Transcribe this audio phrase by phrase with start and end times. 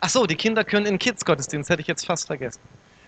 [0.00, 2.60] Ach so, die Kinder können in Kids-Gottesdienst, hätte ich jetzt fast vergessen.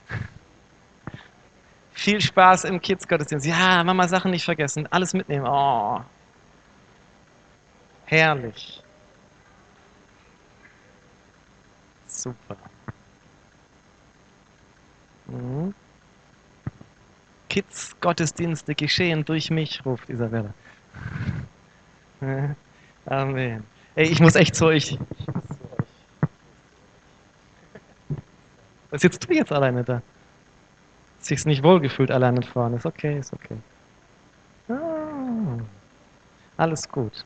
[1.92, 3.46] Viel Spaß im Kids-Gottesdienst.
[3.46, 5.46] Ja, Mama, Sachen nicht vergessen, alles mitnehmen.
[5.46, 6.00] Oh.
[8.06, 8.82] Herrlich.
[12.06, 12.56] Super.
[15.26, 15.74] Mhm.
[17.48, 20.54] Kids-Gottesdienste geschehen durch mich, ruft Isabella.
[23.06, 23.64] Amen.
[23.94, 24.98] Ey, ich muss echt zu euch.
[28.90, 30.02] Was sitzt du jetzt alleine da?
[31.18, 32.76] Sich nicht wohlgefühlt alleine vorne.
[32.76, 33.56] Ist okay, ist okay.
[34.68, 35.58] Ah,
[36.56, 37.24] alles gut.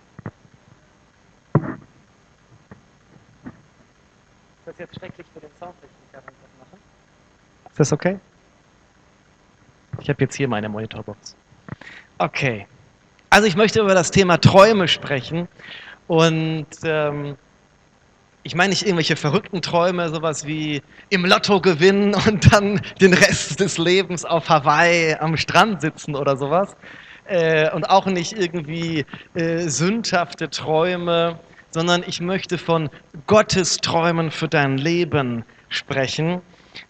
[4.64, 6.76] Ist das jetzt schrecklich für den Soundtechniker, wenn ich das mache?
[7.70, 8.18] Ist das okay?
[10.00, 11.36] Ich habe jetzt hier meine Monitorbox.
[12.18, 12.66] Okay.
[13.30, 15.48] Also ich möchte über das Thema Träume sprechen
[16.06, 17.36] und ähm,
[18.44, 23.60] ich meine nicht irgendwelche verrückten Träume, sowas wie im Lotto gewinnen und dann den Rest
[23.60, 26.76] des Lebens auf Hawaii am Strand sitzen oder sowas.
[27.24, 31.38] Äh, und auch nicht irgendwie äh, sündhafte Träume,
[31.70, 32.90] sondern ich möchte von
[33.26, 36.42] Gottes Träumen für dein Leben sprechen.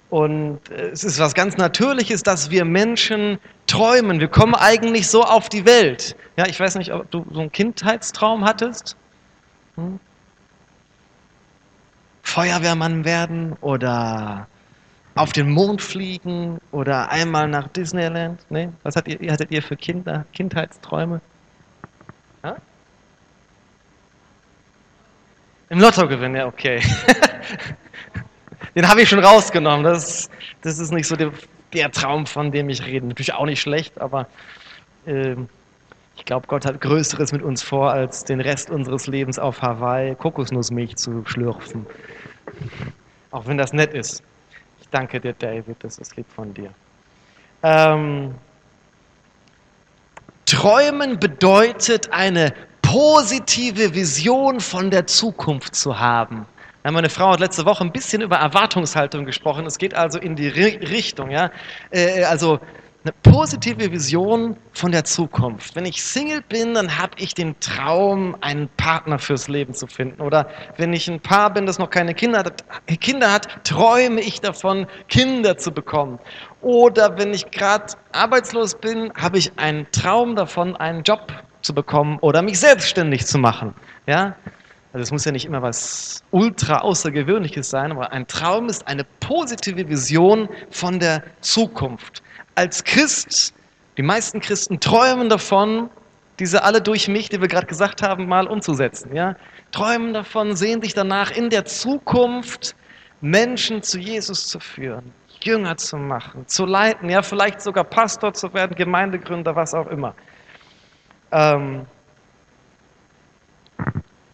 [0.09, 4.21] Und äh, es ist was ganz Natürliches, dass wir Menschen träumen.
[4.21, 6.17] Wir kommen eigentlich so auf die Welt.
[6.37, 8.97] Ja, ich weiß nicht, ob du so einen Kindheitstraum hattest.
[9.77, 10.01] Hm?
[12.23, 14.47] Feuerwehrmann werden oder
[15.15, 18.41] auf den Mond fliegen oder einmal nach Disneyland?
[18.49, 18.71] Nee?
[18.83, 21.21] Was hattet ihr, hattet ihr für Kinder, Kindheitsträume?
[22.43, 22.57] Ha?
[25.69, 26.83] Im Lotto gewinnen, ja, okay.
[28.75, 29.85] Den habe ich schon rausgenommen.
[29.85, 30.31] Das,
[30.63, 31.33] das ist nicht so der,
[31.73, 33.07] der, Traum, von dem ich rede.
[33.07, 34.27] Natürlich auch nicht schlecht, aber
[35.05, 35.37] äh,
[36.17, 40.15] ich glaube, Gott hat Größeres mit uns vor, als den Rest unseres Lebens auf Hawaii
[40.15, 41.87] Kokosnussmilch zu schlürfen.
[43.31, 44.23] Auch wenn das nett ist.
[44.81, 46.71] Ich danke dir, David, das ist lieb von dir.
[47.63, 48.35] Ähm,
[50.45, 52.53] Träumen bedeutet eine
[52.83, 56.47] positive Vision von der Zukunft zu haben.
[56.85, 59.65] Meine Frau hat letzte Woche ein bisschen über Erwartungshaltung gesprochen.
[59.67, 61.51] Es geht also in die Richtung, ja.
[61.91, 62.59] Äh, also
[63.05, 65.75] eine positive Vision von der Zukunft.
[65.75, 70.23] Wenn ich Single bin, dann habe ich den Traum, einen Partner fürs Leben zu finden.
[70.23, 72.65] Oder wenn ich ein Paar bin, das noch keine Kinder hat,
[73.01, 76.21] Kinder hat träume ich davon, Kinder zu bekommen.
[76.61, 82.19] Oder wenn ich gerade arbeitslos bin, habe ich einen Traum davon, einen Job zu bekommen
[82.21, 83.75] oder mich selbstständig zu machen.
[84.07, 84.37] Ja?
[84.93, 89.05] Also es muss ja nicht immer was ultra außergewöhnliches sein, aber ein Traum ist eine
[89.21, 92.23] positive Vision von der Zukunft
[92.55, 93.55] als Christ,
[93.97, 95.91] die meisten Christen träumen davon,
[96.39, 99.15] diese alle durch mich, die wir gerade gesagt haben, mal umzusetzen.
[99.15, 99.37] Ja?
[99.71, 102.75] Träumen davon, sehen sich danach in der Zukunft
[103.21, 108.53] Menschen zu Jesus zu führen, Jünger zu machen, zu leiten, ja, vielleicht sogar Pastor zu
[108.53, 110.15] werden, Gemeindegründer, was auch immer.
[111.31, 111.87] Ähm,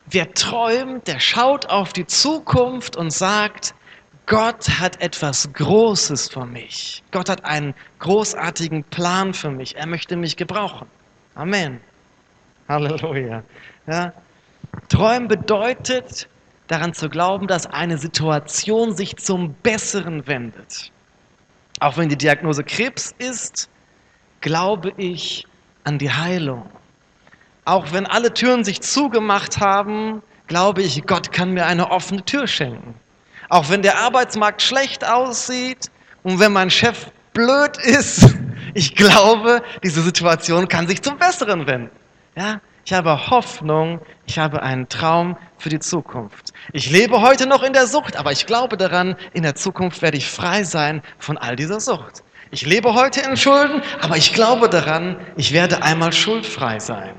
[0.06, 3.74] wer träumt, der schaut auf die Zukunft und sagt,
[4.28, 7.02] Gott hat etwas Großes für mich.
[7.12, 9.76] Gott hat einen großartigen Plan für mich.
[9.76, 10.86] Er möchte mich gebrauchen.
[11.34, 11.80] Amen.
[12.68, 13.42] Halleluja.
[13.86, 14.12] Ja.
[14.90, 16.28] Träumen bedeutet,
[16.66, 20.92] daran zu glauben, dass eine Situation sich zum Besseren wendet.
[21.80, 23.70] Auch wenn die Diagnose Krebs ist,
[24.42, 25.46] glaube ich
[25.84, 26.68] an die Heilung.
[27.64, 32.46] Auch wenn alle Türen sich zugemacht haben, glaube ich, Gott kann mir eine offene Tür
[32.46, 32.94] schenken.
[33.48, 35.90] Auch wenn der Arbeitsmarkt schlecht aussieht
[36.22, 38.34] und wenn mein Chef blöd ist,
[38.74, 41.90] ich glaube, diese Situation kann sich zum Besseren wenden.
[42.36, 42.60] Ja?
[42.84, 46.54] Ich habe Hoffnung, ich habe einen Traum für die Zukunft.
[46.72, 50.16] Ich lebe heute noch in der Sucht, aber ich glaube daran, in der Zukunft werde
[50.16, 52.22] ich frei sein von all dieser Sucht.
[52.50, 57.14] Ich lebe heute in Schulden, aber ich glaube daran, ich werde einmal schuldfrei sein.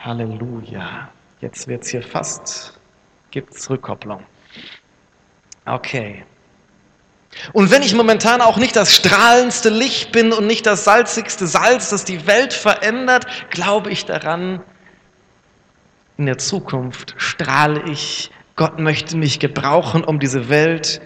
[0.00, 1.08] Halleluja.
[1.40, 2.78] Jetzt wird es hier fast,
[3.30, 4.24] gibt es Rückkopplung.
[5.66, 6.24] Okay.
[7.52, 11.90] Und wenn ich momentan auch nicht das strahlendste Licht bin und nicht das salzigste Salz,
[11.90, 14.62] das die Welt verändert, glaube ich daran,
[16.16, 18.30] in der Zukunft strahle ich.
[18.56, 21.00] Gott möchte mich gebrauchen, um diese Welt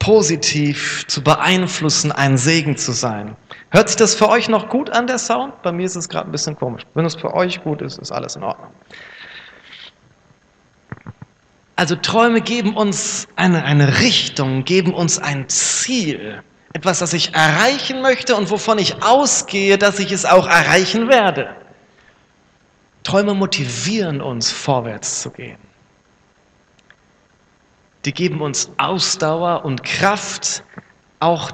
[0.00, 3.36] positiv zu beeinflussen, ein Segen zu sein.
[3.70, 5.62] Hört sich das für euch noch gut an, der Sound?
[5.62, 6.82] Bei mir ist es gerade ein bisschen komisch.
[6.94, 8.70] Wenn es für euch gut ist, ist alles in Ordnung.
[11.80, 16.42] Also Träume geben uns eine, eine Richtung, geben uns ein Ziel.
[16.74, 21.56] Etwas, das ich erreichen möchte und wovon ich ausgehe, dass ich es auch erreichen werde.
[23.02, 25.56] Träume motivieren uns, vorwärts zu gehen.
[28.04, 30.62] die geben uns Ausdauer und Kraft,
[31.18, 31.50] auch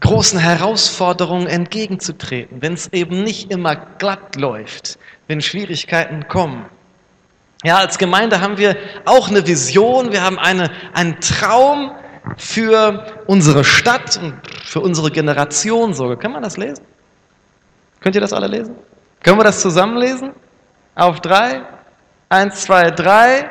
[0.00, 4.98] großen Herausforderungen entgegenzutreten, wenn es eben nicht immer glatt läuft,
[5.28, 6.66] wenn Schwierigkeiten kommen.
[7.62, 11.92] Ja, als Gemeinde haben wir auch eine Vision, wir haben eine, einen Traum
[12.36, 16.18] für unsere Stadt und für unsere Generation sogar.
[16.18, 16.84] Kann man das lesen?
[18.00, 18.76] Könnt ihr das alle lesen?
[19.22, 20.32] Können wir das zusammen lesen?
[20.94, 21.62] Auf drei?
[22.28, 23.48] Eins, zwei, drei.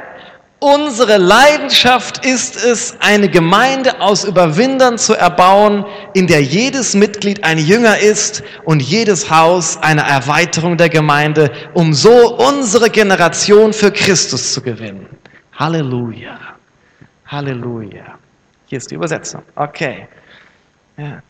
[0.63, 7.57] Unsere Leidenschaft ist es, eine Gemeinde aus Überwindern zu erbauen, in der jedes Mitglied ein
[7.57, 14.53] Jünger ist und jedes Haus eine Erweiterung der Gemeinde, um so unsere Generation für Christus
[14.53, 15.07] zu gewinnen.
[15.53, 16.37] Halleluja.
[17.25, 18.19] Halleluja.
[18.67, 19.41] Hier ist die Übersetzung.
[19.55, 20.07] Okay.
[20.95, 21.23] Ja.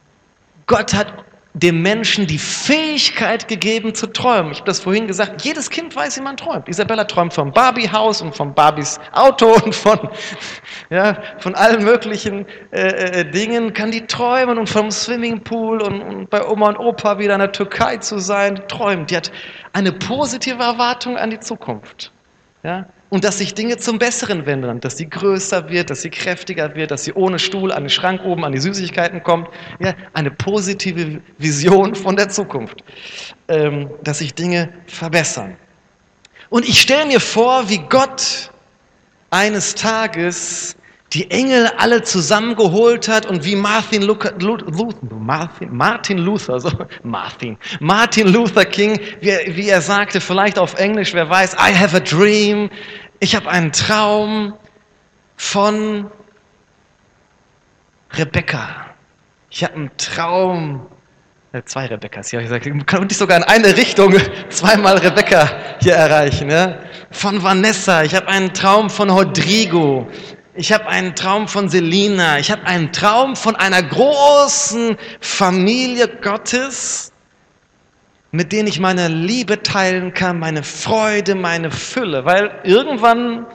[0.67, 1.13] Gott hat
[1.53, 4.51] dem Menschen die Fähigkeit gegeben zu träumen.
[4.51, 6.69] Ich habe das vorhin gesagt, jedes Kind weiß, wie man träumt.
[6.69, 10.09] Isabella träumt vom Barbie-Haus und vom Barbies Auto und von,
[10.89, 16.29] ja, von allen möglichen äh, äh, Dingen kann die träumen und vom Swimmingpool und, und
[16.29, 19.11] bei Oma und Opa wieder in der Türkei zu sein, träumt.
[19.11, 19.31] Die hat
[19.73, 22.11] eine positive Erwartung an die Zukunft.
[22.63, 22.85] Ja?
[23.11, 26.91] Und dass sich Dinge zum Besseren wenden, dass sie größer wird, dass sie kräftiger wird,
[26.91, 29.49] dass sie ohne Stuhl an den Schrank oben an die Süßigkeiten kommt.
[29.79, 32.81] Ja, eine positive Vision von der Zukunft,
[33.49, 35.57] ähm, dass sich Dinge verbessern.
[36.49, 38.49] Und ich stelle mir vor, wie Gott
[39.29, 40.77] eines Tages
[41.13, 44.33] die Engel alle zusammengeholt hat und wie Martin Luther,
[45.19, 46.71] Martin, Martin Luther, so,
[47.03, 51.95] Martin, Martin Luther King, wie, wie er sagte, vielleicht auf Englisch, wer weiß, I have
[51.95, 52.69] a dream,
[53.21, 54.55] ich habe einen Traum
[55.37, 56.09] von
[58.13, 58.87] Rebecca.
[59.51, 60.87] Ich habe einen Traum,
[61.53, 64.15] äh, zwei Rebecca's hier, ich sage, konnte ich sogar in eine Richtung
[64.49, 65.49] zweimal Rebecca
[65.81, 66.49] hier erreichen.
[66.49, 66.79] Ja?
[67.11, 70.09] Von Vanessa, ich habe einen Traum von Rodrigo,
[70.55, 72.37] ich habe einen Traum von Selina.
[72.39, 77.10] Ich habe einen Traum von einer großen Familie Gottes,
[78.31, 82.25] mit denen ich meine Liebe teilen kann, meine Freude, meine Fülle.
[82.25, 83.45] Weil irgendwann,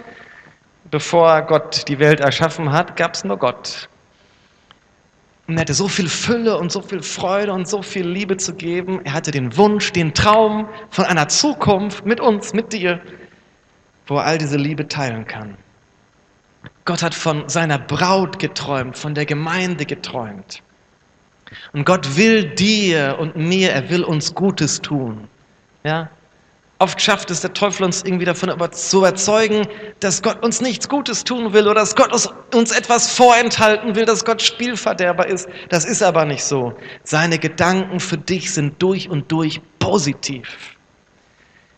[0.91, 3.89] bevor Gott die Welt erschaffen hat, gab es nur Gott.
[5.47, 8.55] Und er hatte so viel Fülle und so viel Freude und so viel Liebe zu
[8.55, 9.01] geben.
[9.05, 13.01] Er hatte den Wunsch, den Traum von einer Zukunft mit uns, mit dir,
[14.07, 15.57] wo er all diese Liebe teilen kann.
[16.85, 20.63] Gott hat von seiner Braut geträumt, von der Gemeinde geträumt.
[21.73, 25.29] Und Gott will dir und mir, er will uns Gutes tun.
[25.85, 26.11] Ja?
[26.79, 29.67] Oft schafft es der Teufel uns irgendwie davon zu überzeugen,
[30.01, 32.13] dass Gott uns nichts Gutes tun will oder dass Gott
[32.55, 35.49] uns etwas vorenthalten will, dass Gott Spielverderber ist.
[35.71, 36.75] Das ist aber nicht so.
[37.03, 40.77] Seine Gedanken für dich sind durch und durch positiv.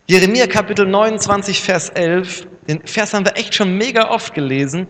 [0.09, 2.49] Jeremia Kapitel 29, Vers 11.
[2.67, 4.89] Den Vers haben wir echt schon mega oft gelesen,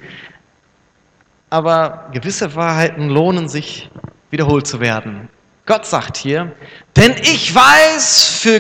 [1.51, 3.91] aber gewisse Wahrheiten lohnen sich
[4.31, 5.29] wiederholt zu werden.
[5.69, 6.57] Gott sagt hier,
[6.97, 8.59] denn ich weiß, für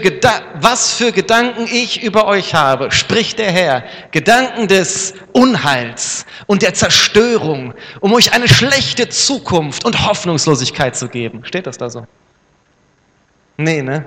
[0.60, 6.74] was für Gedanken ich über euch habe, spricht der Herr, Gedanken des Unheils und der
[6.74, 11.46] Zerstörung, um euch eine schlechte Zukunft und Hoffnungslosigkeit zu geben.
[11.46, 12.06] Steht das da so?
[13.56, 14.04] Nee, ne?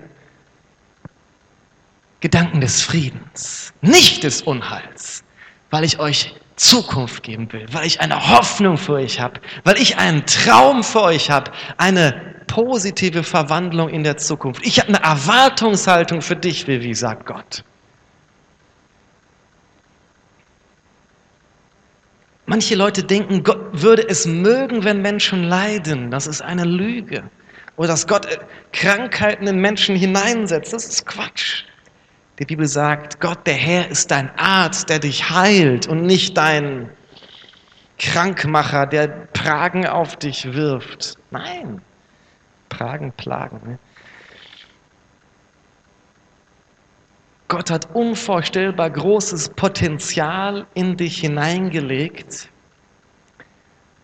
[2.19, 5.23] Gedanken des Friedens, nicht des Unheils,
[5.71, 9.97] weil ich euch Zukunft geben will, weil ich eine Hoffnung für euch habe, weil ich
[9.97, 14.63] einen Traum für euch habe, eine positive Verwandlung in der Zukunft.
[14.63, 17.63] Ich habe eine Erwartungshaltung für dich, wie sagt Gott.
[22.45, 26.11] Manche Leute denken, Gott würde es mögen, wenn Menschen leiden.
[26.11, 27.23] Das ist eine Lüge.
[27.75, 28.27] Oder dass Gott
[28.71, 30.73] Krankheiten in Menschen hineinsetzt.
[30.73, 31.63] Das ist Quatsch.
[32.41, 36.89] Die Bibel sagt, Gott, der Herr ist dein Arzt, der dich heilt und nicht dein
[37.99, 41.19] Krankmacher, der Pragen auf dich wirft.
[41.29, 41.83] Nein,
[42.67, 43.61] Pragen, Plagen.
[43.63, 43.79] Ne?
[47.47, 52.49] Gott hat unvorstellbar großes Potenzial in dich hineingelegt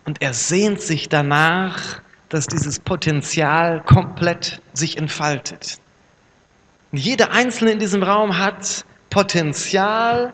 [0.06, 5.80] und er sehnt sich danach, dass dieses Potenzial komplett sich entfaltet.
[6.92, 10.34] Jeder Einzelne in diesem Raum hat Potenzial,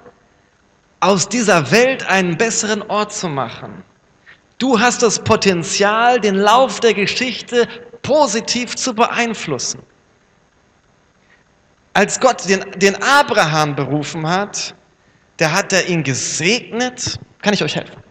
[0.99, 3.83] aus dieser Welt einen besseren Ort zu machen.
[4.57, 7.67] Du hast das Potenzial, den Lauf der Geschichte
[8.01, 9.81] positiv zu beeinflussen.
[11.93, 14.73] Als Gott den, den Abraham berufen hat,
[15.37, 17.19] da hat er ihn gesegnet.
[17.41, 18.01] Kann ich euch helfen?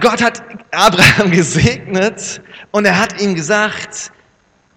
[0.00, 4.10] Gott hat Abraham gesegnet und er hat ihm gesagt,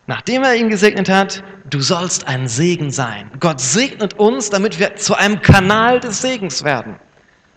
[0.07, 3.29] Nachdem er ihn gesegnet hat, du sollst ein Segen sein.
[3.41, 6.97] Gott segnet uns, damit wir zu einem Kanal des Segens werden.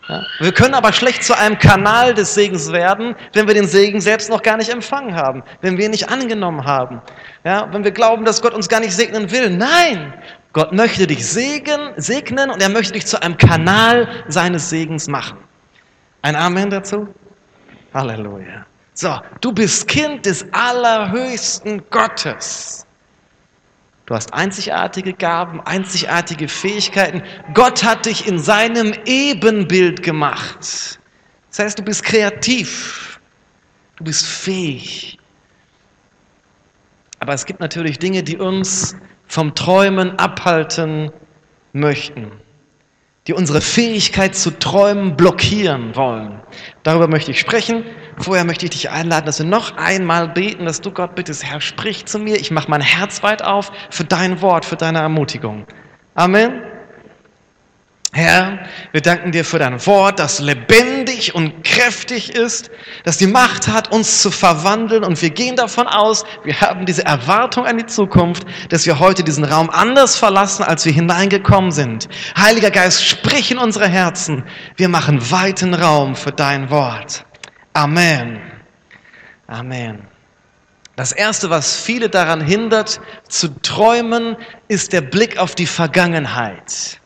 [0.08, 0.24] Ja?
[0.40, 4.30] Wir können aber schlecht zu einem Kanal des Segens werden, wenn wir den Segen selbst
[4.30, 7.00] noch gar nicht empfangen haben, wenn wir ihn nicht angenommen haben,
[7.44, 7.68] ja?
[7.72, 9.50] wenn wir glauben, dass Gott uns gar nicht segnen will.
[9.50, 10.12] Nein,
[10.52, 15.38] Gott möchte dich segnen, segnen und er möchte dich zu einem Kanal seines Segens machen.
[16.22, 17.06] Ein Amen dazu?
[17.94, 18.66] Halleluja.
[18.94, 22.86] So, du bist Kind des allerhöchsten Gottes.
[24.06, 27.22] Du hast einzigartige Gaben, einzigartige Fähigkeiten.
[27.54, 30.98] Gott hat dich in seinem Ebenbild gemacht.
[31.50, 33.20] Das heißt, du bist kreativ.
[33.96, 35.18] Du bist fähig.
[37.20, 38.96] Aber es gibt natürlich Dinge, die uns
[39.28, 41.12] vom Träumen abhalten
[41.72, 42.32] möchten,
[43.26, 46.40] die unsere Fähigkeit zu träumen blockieren wollen.
[46.82, 47.84] Darüber möchte ich sprechen.
[48.16, 51.60] Vorher möchte ich dich einladen, dass wir noch einmal beten, dass du Gott bittest, Herr,
[51.60, 52.36] sprich zu mir.
[52.36, 55.66] Ich mache mein Herz weit auf für dein Wort, für deine Ermutigung.
[56.14, 56.69] Amen.
[58.12, 58.58] Herr,
[58.90, 62.68] wir danken dir für dein Wort, das lebendig und kräftig ist,
[63.04, 65.04] das die Macht hat, uns zu verwandeln.
[65.04, 69.22] Und wir gehen davon aus, wir haben diese Erwartung an die Zukunft, dass wir heute
[69.22, 72.08] diesen Raum anders verlassen, als wir hineingekommen sind.
[72.36, 74.42] Heiliger Geist, sprich in unsere Herzen.
[74.76, 77.24] Wir machen weiten Raum für dein Wort.
[77.74, 78.40] Amen.
[79.46, 80.08] Amen.
[80.96, 84.36] Das Erste, was viele daran hindert, zu träumen,
[84.66, 86.99] ist der Blick auf die Vergangenheit.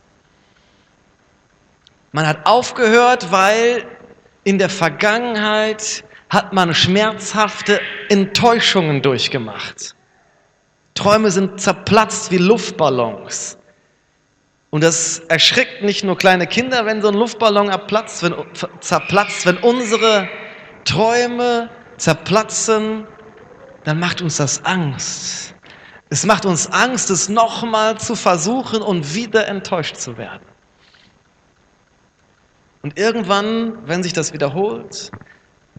[2.14, 3.84] Man hat aufgehört, weil
[4.44, 9.96] in der Vergangenheit hat man schmerzhafte Enttäuschungen durchgemacht.
[10.94, 13.58] Träume sind zerplatzt wie Luftballons.
[14.70, 18.36] Und das erschrickt nicht nur kleine Kinder, wenn so ein Luftballon abplatzt, wenn,
[18.78, 20.28] zerplatzt, wenn unsere
[20.84, 23.08] Träume zerplatzen,
[23.82, 25.56] dann macht uns das Angst.
[26.10, 30.53] Es macht uns Angst, es nochmal zu versuchen und wieder enttäuscht zu werden.
[32.84, 35.10] Und irgendwann, wenn sich das wiederholt,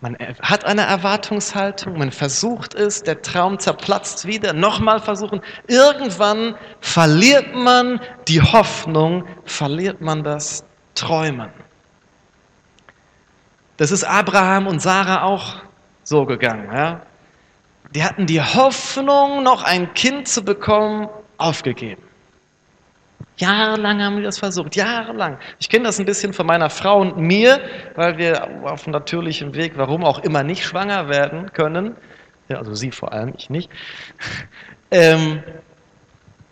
[0.02, 5.42] man hat eine Erwartungshaltung, man versucht es, der Traum zerplatzt wieder, nochmal versuchen.
[5.68, 11.52] Irgendwann verliert man die Hoffnung, verliert man das Träumen.
[13.78, 15.58] Das ist Abraham und Sarah auch
[16.02, 16.72] so gegangen.
[16.74, 17.04] Ja?
[17.94, 21.08] Die hatten die Hoffnung, noch ein Kind zu bekommen,
[21.38, 22.02] aufgegeben.
[23.38, 25.38] Jahrelang haben wir das versucht, jahrelang.
[25.60, 27.60] Ich kenne das ein bisschen von meiner Frau und mir,
[27.96, 31.96] weil wir auf natürlichem Weg, warum auch immer, nicht schwanger werden können.
[32.48, 33.70] Ja, also sie vor allem, ich nicht.
[34.92, 35.42] Ähm,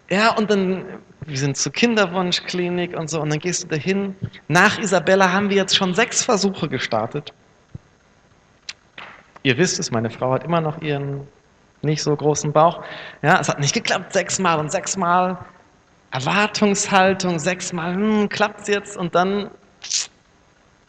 [0.09, 0.85] ja, und dann,
[1.21, 4.15] wir sind zur Kinderwunschklinik und so, und dann gehst du dahin.
[4.47, 7.31] Nach Isabella haben wir jetzt schon sechs Versuche gestartet.
[9.43, 11.27] Ihr wisst es, meine Frau hat immer noch ihren
[11.83, 12.83] nicht so großen Bauch.
[13.21, 15.37] Ja, es hat nicht geklappt, sechsmal und sechsmal
[16.13, 19.50] Erwartungshaltung, sechsmal, hm, klappt es jetzt und dann,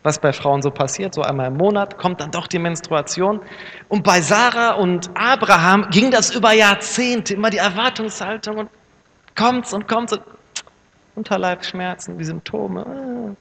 [0.03, 3.41] was bei Frauen so passiert, so einmal im Monat, kommt dann doch die Menstruation.
[3.89, 8.71] Und bei Sarah und Abraham ging das über Jahrzehnte, immer die Erwartungshaltung und
[9.35, 10.23] kommt's und kommt's und
[11.15, 13.35] Unterleibsschmerzen, die Symptome.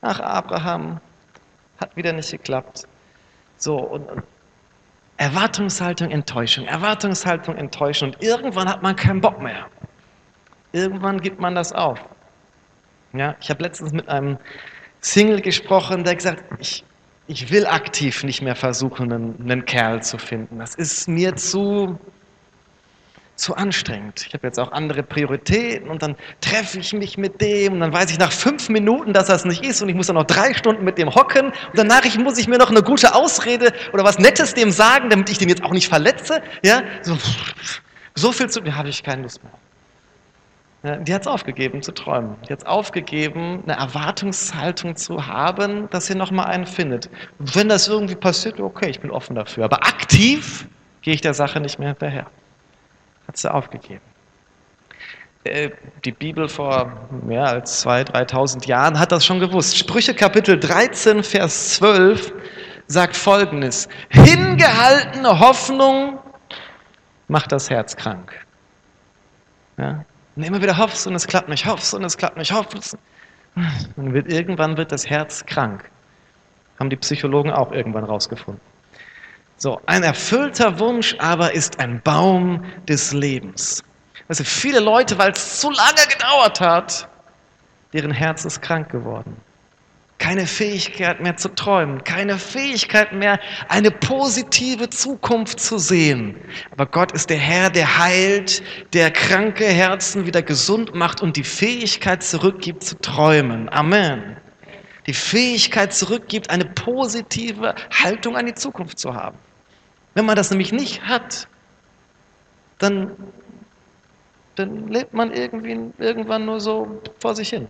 [0.00, 0.98] Ach, Abraham,
[1.80, 2.88] hat wieder nicht geklappt.
[3.58, 4.24] So, und, und
[5.18, 8.08] Erwartungshaltung, Enttäuschung, Erwartungshaltung, Enttäuschung.
[8.08, 9.66] Und irgendwann hat man keinen Bock mehr.
[10.72, 11.98] Irgendwann gibt man das auf.
[13.12, 14.38] Ja, ich habe letztens mit einem
[15.00, 16.84] Single gesprochen, der gesagt ich,
[17.26, 20.58] ich will aktiv nicht mehr versuchen, einen, einen Kerl zu finden.
[20.58, 21.98] Das ist mir zu,
[23.36, 24.24] zu anstrengend.
[24.26, 27.92] Ich habe jetzt auch andere Prioritäten und dann treffe ich mich mit dem und dann
[27.92, 30.54] weiß ich nach fünf Minuten, dass das nicht ist und ich muss dann noch drei
[30.54, 34.18] Stunden mit dem hocken und danach muss ich mir noch eine gute Ausrede oder was
[34.18, 36.42] Nettes dem sagen, damit ich den jetzt auch nicht verletze.
[36.64, 37.18] Ja, so,
[38.14, 39.52] so viel zu, mir habe ich keine Lust mehr.
[40.84, 42.34] Die hat es aufgegeben zu träumen.
[42.48, 47.08] Die hat es aufgegeben, eine Erwartungshaltung zu haben, dass sie nochmal einen findet.
[47.38, 49.64] wenn das irgendwie passiert, okay, ich bin offen dafür.
[49.64, 50.66] Aber aktiv
[51.02, 52.26] gehe ich der Sache nicht mehr hinterher.
[53.28, 54.00] Hat sie aufgegeben.
[55.44, 55.70] Äh,
[56.04, 59.78] die Bibel vor mehr als 2.000, 3.000 Jahren hat das schon gewusst.
[59.78, 62.32] Sprüche Kapitel 13, Vers 12
[62.88, 63.88] sagt folgendes.
[64.10, 66.18] Hingehaltene Hoffnung
[67.28, 68.32] macht das Herz krank.
[69.78, 70.04] Ja?
[70.36, 72.96] Und immer wieder hoffst und es klappt nicht, hoffst und es klappt nicht, hoffst.
[73.96, 75.90] Und wird, irgendwann wird das Herz krank.
[76.78, 78.62] Haben die Psychologen auch irgendwann rausgefunden.
[79.58, 83.84] So, ein erfüllter Wunsch aber ist ein Baum des Lebens.
[84.28, 87.08] Also viele Leute, weil es zu lange gedauert hat,
[87.92, 89.36] deren Herz ist krank geworden
[90.22, 96.36] keine Fähigkeit mehr zu träumen, keine Fähigkeit mehr, eine positive Zukunft zu sehen.
[96.70, 98.62] Aber Gott ist der Herr, der heilt,
[98.92, 103.68] der kranke Herzen wieder gesund macht und die Fähigkeit zurückgibt zu träumen.
[103.70, 104.36] Amen.
[105.08, 109.36] die Fähigkeit zurückgibt, eine positive Haltung an die Zukunft zu haben.
[110.14, 111.48] Wenn man das nämlich nicht hat,
[112.78, 113.10] dann,
[114.54, 117.66] dann lebt man irgendwie irgendwann nur so vor sich hin.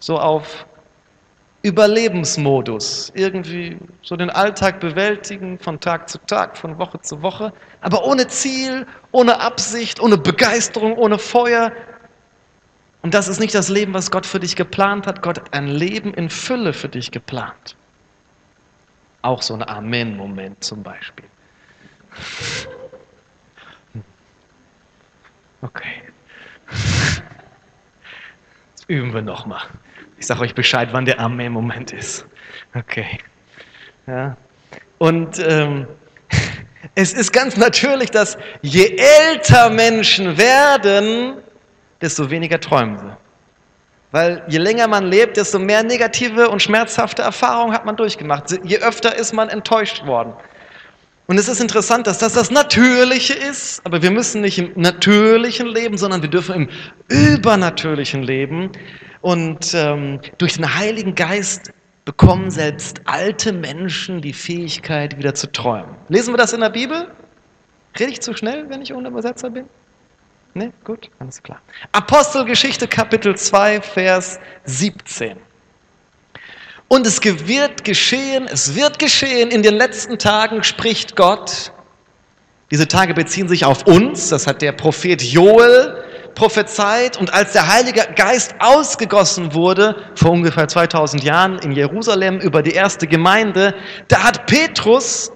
[0.00, 0.66] So auf
[1.64, 3.10] Überlebensmodus.
[3.14, 8.28] Irgendwie so den Alltag bewältigen von Tag zu Tag, von Woche zu Woche, aber ohne
[8.28, 11.72] Ziel, ohne Absicht, ohne Begeisterung, ohne Feuer.
[13.00, 15.22] Und das ist nicht das Leben, was Gott für dich geplant hat.
[15.22, 17.76] Gott hat ein Leben in Fülle für dich geplant.
[19.22, 21.26] Auch so ein Amen-Moment zum Beispiel.
[25.62, 26.02] Okay.
[28.86, 29.62] Üben wir nochmal.
[30.18, 32.26] Ich sage euch Bescheid, wann der Amen-Moment ist.
[32.74, 33.18] Okay.
[34.06, 34.36] Ja.
[34.98, 35.86] Und ähm,
[36.94, 41.38] es ist ganz natürlich, dass je älter Menschen werden,
[42.00, 43.16] desto weniger träumen sie.
[44.12, 48.44] Weil je länger man lebt, desto mehr negative und schmerzhafte Erfahrungen hat man durchgemacht.
[48.62, 50.34] Je öfter ist man enttäuscht worden.
[51.26, 55.66] Und es ist interessant, dass das das Natürliche ist, aber wir müssen nicht im natürlichen
[55.66, 56.68] leben, sondern wir dürfen im
[57.08, 58.70] übernatürlichen leben.
[59.22, 61.72] Und ähm, durch den Heiligen Geist
[62.04, 65.96] bekommen selbst alte Menschen die Fähigkeit, wieder zu träumen.
[66.08, 67.10] Lesen wir das in der Bibel?
[67.98, 69.66] Rede ich zu schnell, wenn ich ohne Übersetzer bin?
[70.52, 71.60] Ne, gut, alles klar.
[71.92, 75.38] Apostelgeschichte Kapitel 2, Vers 17.
[76.88, 81.72] Und es wird geschehen, es wird geschehen, in den letzten Tagen spricht Gott.
[82.70, 87.16] Diese Tage beziehen sich auf uns, das hat der Prophet Joel prophezeit.
[87.16, 92.72] Und als der Heilige Geist ausgegossen wurde, vor ungefähr 2000 Jahren in Jerusalem über die
[92.72, 93.74] erste Gemeinde,
[94.08, 95.32] da hat Petrus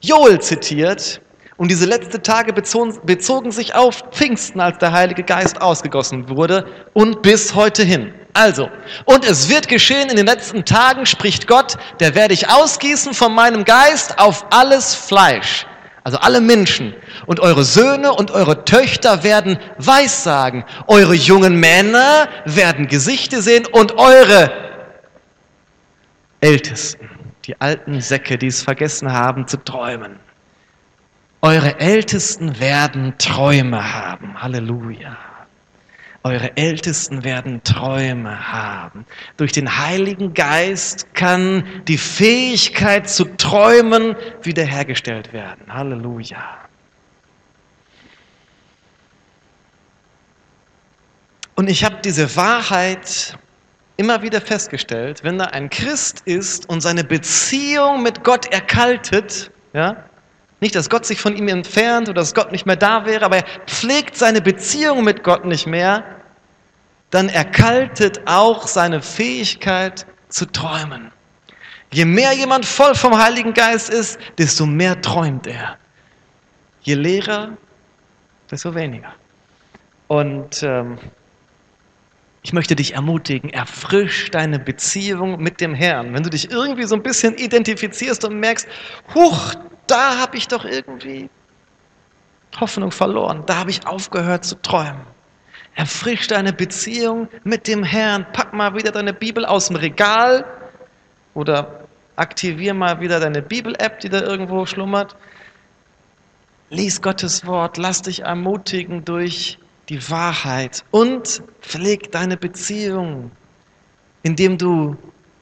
[0.00, 1.20] Joel zitiert.
[1.60, 6.64] Und diese letzten Tage bezogen, bezogen sich auf Pfingsten, als der Heilige Geist ausgegossen wurde
[6.94, 8.14] und bis heute hin.
[8.32, 8.70] Also,
[9.04, 13.34] und es wird geschehen in den letzten Tagen, spricht Gott, der werde ich ausgießen von
[13.34, 15.66] meinem Geist auf alles Fleisch,
[16.02, 16.94] also alle Menschen.
[17.26, 20.64] Und eure Söhne und eure Töchter werden Weissagen.
[20.86, 24.50] Eure jungen Männer werden Gesichter sehen und eure
[26.40, 27.10] Ältesten,
[27.44, 30.18] die alten Säcke, die es vergessen haben zu träumen.
[31.42, 34.42] Eure Ältesten werden Träume haben.
[34.42, 35.16] Halleluja.
[36.22, 39.06] Eure Ältesten werden Träume haben.
[39.38, 45.72] Durch den Heiligen Geist kann die Fähigkeit zu träumen wiederhergestellt werden.
[45.72, 46.58] Halleluja.
[51.54, 53.38] Und ich habe diese Wahrheit
[53.96, 60.04] immer wieder festgestellt, wenn da ein Christ ist und seine Beziehung mit Gott erkaltet, ja,
[60.60, 63.38] nicht, dass Gott sich von ihm entfernt oder dass Gott nicht mehr da wäre, aber
[63.38, 66.04] er pflegt seine Beziehung mit Gott nicht mehr,
[67.10, 71.10] dann erkaltet auch seine Fähigkeit zu träumen.
[71.92, 75.76] Je mehr jemand voll vom Heiligen Geist ist, desto mehr träumt er.
[76.82, 77.56] Je leerer,
[78.50, 79.12] desto weniger.
[80.06, 80.98] Und ähm,
[82.42, 86.14] ich möchte dich ermutigen, erfrisch deine Beziehung mit dem Herrn.
[86.14, 88.68] Wenn du dich irgendwie so ein bisschen identifizierst und merkst,
[89.14, 89.54] huch,
[89.90, 91.28] da habe ich doch irgendwie
[92.58, 95.06] Hoffnung verloren, da habe ich aufgehört zu träumen.
[95.74, 100.44] Erfrisch deine Beziehung mit dem Herrn, pack mal wieder deine Bibel aus dem Regal
[101.34, 101.84] oder
[102.16, 105.16] aktivier mal wieder deine Bibel-App, die da irgendwo schlummert.
[106.70, 113.30] Lies Gottes Wort, lass dich ermutigen durch die Wahrheit und pfleg deine Beziehung,
[114.22, 114.96] indem du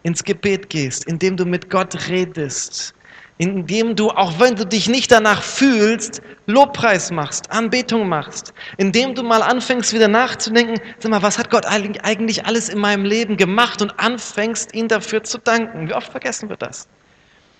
[0.04, 2.94] ins Gebet gehst, indem du mit Gott redest,
[3.38, 9.22] indem du, auch wenn du dich nicht danach fühlst, Lobpreis machst, Anbetung machst, indem du
[9.22, 13.81] mal anfängst wieder nachzudenken, sag mal, was hat Gott eigentlich alles in meinem Leben gemacht
[13.81, 15.88] und anfängst, ihn dafür zu danken.
[15.88, 16.88] Wie oft vergessen wir das?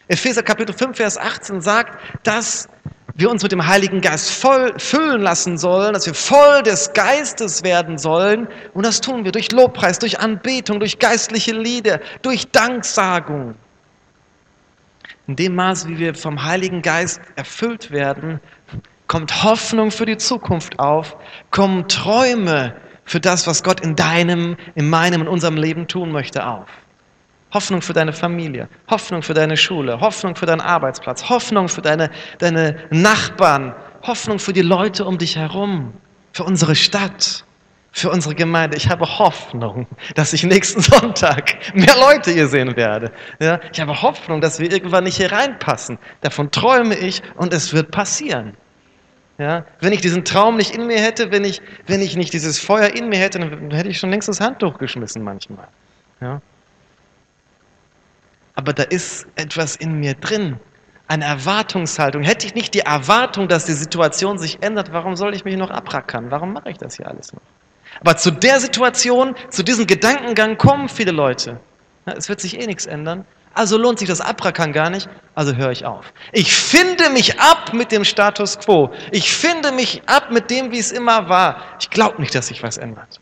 [0.09, 2.69] Epheser Kapitel 5, Vers 18 sagt, dass
[3.14, 7.62] wir uns mit dem Heiligen Geist voll füllen lassen sollen, dass wir voll des Geistes
[7.62, 8.49] werden sollen.
[8.75, 13.55] Und das tun wir durch Lobpreis, durch Anbetung, durch geistliche Lieder, durch Danksagung.
[15.29, 18.41] In dem Maß, wie wir vom Heiligen Geist erfüllt werden,
[19.09, 21.19] kommt Hoffnung für die Zukunft auf,
[21.51, 26.47] kommen Träume für das, was Gott in deinem, in meinem, in unserem Leben tun möchte,
[26.47, 26.67] auf.
[27.53, 32.11] Hoffnung für deine Familie, Hoffnung für deine Schule, Hoffnung für deinen Arbeitsplatz, Hoffnung für deine,
[32.38, 33.75] deine Nachbarn,
[34.07, 35.93] Hoffnung für die Leute um dich herum,
[36.33, 37.45] für unsere Stadt
[38.01, 38.77] für unsere Gemeinde.
[38.77, 43.13] Ich habe Hoffnung, dass ich nächsten Sonntag mehr Leute hier sehen werde.
[43.41, 45.99] Ja, ich habe Hoffnung, dass wir irgendwann nicht hier reinpassen.
[46.23, 48.57] Davon träume ich und es wird passieren.
[49.39, 52.59] Ja, wenn ich diesen Traum nicht in mir hätte, wenn ich, wenn ich nicht dieses
[52.59, 55.69] Feuer in mir hätte, dann hätte ich schon längst das Handtuch geschmissen manchmal.
[56.21, 56.43] Ja.
[58.57, 60.59] aber da ist etwas in mir drin,
[61.07, 62.23] eine Erwartungshaltung.
[62.23, 65.71] Hätte ich nicht die Erwartung, dass die Situation sich ändert, warum soll ich mich noch
[65.71, 66.31] abrackern?
[66.31, 67.43] Warum mache ich das hier alles noch?
[68.01, 71.61] Aber zu der Situation, zu diesem Gedankengang kommen viele Leute.
[72.05, 73.24] Es wird sich eh nichts ändern.
[73.55, 76.12] Also lohnt sich das Abrackern gar nicht, also höre ich auf.
[76.33, 78.92] Ich finde mich ab mit dem Status quo.
[79.11, 81.62] Ich finde mich ab mit dem, wie es immer war.
[81.81, 83.20] Ich glaube nicht, dass sich was ändert.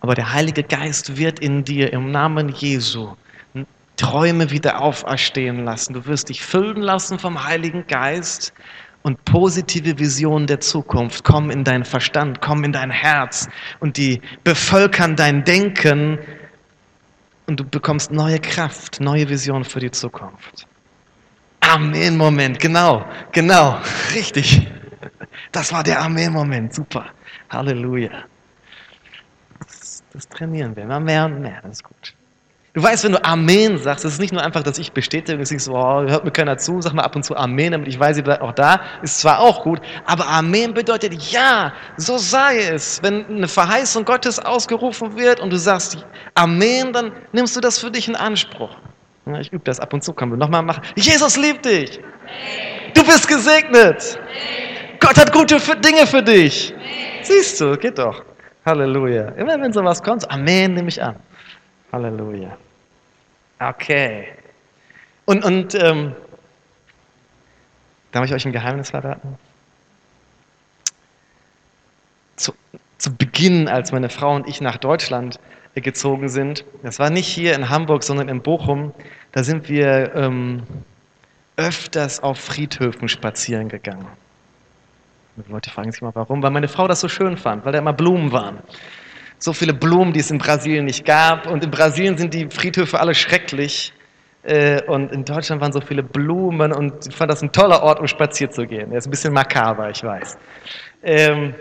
[0.00, 3.16] Aber der Heilige Geist wird in dir im Namen Jesu
[3.98, 5.92] Träume wieder auferstehen lassen.
[5.92, 8.54] Du wirst dich füllen lassen vom Heiligen Geist
[9.02, 13.48] und positive Visionen der Zukunft kommen in deinen Verstand, kommen in dein Herz
[13.80, 16.18] und die bevölkern dein Denken
[17.46, 20.66] und du bekommst neue Kraft, neue Visionen für die Zukunft.
[21.60, 23.78] Amen-Moment, genau, genau,
[24.14, 24.68] richtig.
[25.52, 27.06] Das war der Amen-Moment, super.
[27.50, 28.24] Halleluja.
[29.60, 32.17] Das, das trainieren wir immer mehr und mehr, das ist gut.
[32.78, 35.50] Du weißt, wenn du Amen sagst, das ist nicht nur einfach, dass ich bestätige, dass
[35.50, 37.98] ich so, oh, hört mir keiner zu, sag mal ab und zu Amen, damit ich
[37.98, 42.58] weiß, ihr bleibt auch da, ist zwar auch gut, aber Amen bedeutet ja, so sei
[42.58, 43.02] es.
[43.02, 47.90] Wenn eine Verheißung Gottes ausgerufen wird und du sagst Amen, dann nimmst du das für
[47.90, 48.70] dich in Anspruch.
[49.40, 50.84] Ich übe das ab und zu, können wir nochmal machen.
[50.94, 51.98] Jesus liebt dich.
[52.94, 54.20] Du bist gesegnet.
[55.00, 56.72] Gott hat gute Dinge für dich.
[57.22, 58.22] Siehst du, geht doch.
[58.64, 59.30] Halleluja.
[59.30, 61.16] Immer wenn sowas kommt, Amen nehme ich an.
[61.92, 62.56] Halleluja.
[63.60, 64.28] Okay.
[65.24, 66.14] Und, und ähm,
[68.12, 69.36] darf ich euch ein Geheimnis verraten?
[72.36, 72.52] Zu,
[72.98, 75.40] zu Beginn, als meine Frau und ich nach Deutschland
[75.74, 78.92] gezogen sind, das war nicht hier in Hamburg, sondern in Bochum,
[79.32, 80.62] da sind wir ähm,
[81.56, 84.06] öfters auf Friedhöfen spazieren gegangen.
[85.36, 86.42] Die Leute fragen sich mal, warum?
[86.42, 88.58] Weil meine Frau das so schön fand, weil da immer Blumen waren
[89.38, 91.46] so viele Blumen, die es in Brasilien nicht gab.
[91.46, 93.92] Und in Brasilien sind die Friedhöfe alle schrecklich.
[94.42, 98.00] Äh, und in Deutschland waren so viele Blumen und ich fand das ein toller Ort,
[98.00, 98.90] um spazieren zu gehen.
[98.90, 100.38] Der ist ein bisschen makaber, ich weiß.
[101.02, 101.54] Ähm,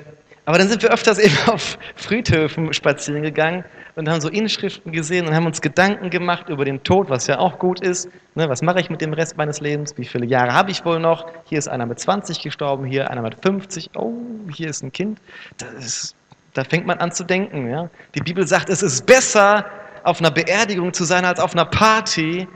[0.46, 5.28] aber dann sind wir öfters eben auf Friedhöfen spazieren gegangen und haben so Inschriften gesehen
[5.28, 8.10] und haben uns Gedanken gemacht über den Tod, was ja auch gut ist.
[8.36, 9.98] Ne, was mache ich mit dem Rest meines Lebens?
[9.98, 11.26] Wie viele Jahre habe ich wohl noch?
[11.46, 13.90] Hier ist einer mit 20 gestorben, hier einer mit 50.
[13.96, 14.14] Oh,
[14.54, 15.20] hier ist ein Kind.
[15.58, 16.17] Das ist
[16.58, 17.70] da fängt man an zu denken.
[17.70, 17.90] Ja?
[18.16, 19.66] Die Bibel sagt, es ist besser,
[20.04, 22.48] auf einer Beerdigung zu sein, als auf einer Party,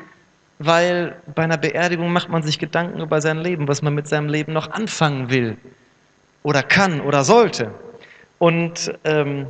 [0.58, 4.28] weil bei einer Beerdigung macht man sich Gedanken über sein Leben, was man mit seinem
[4.28, 5.58] Leben noch anfangen will
[6.42, 7.76] oder kann oder sollte.
[8.40, 9.48] Und ähm,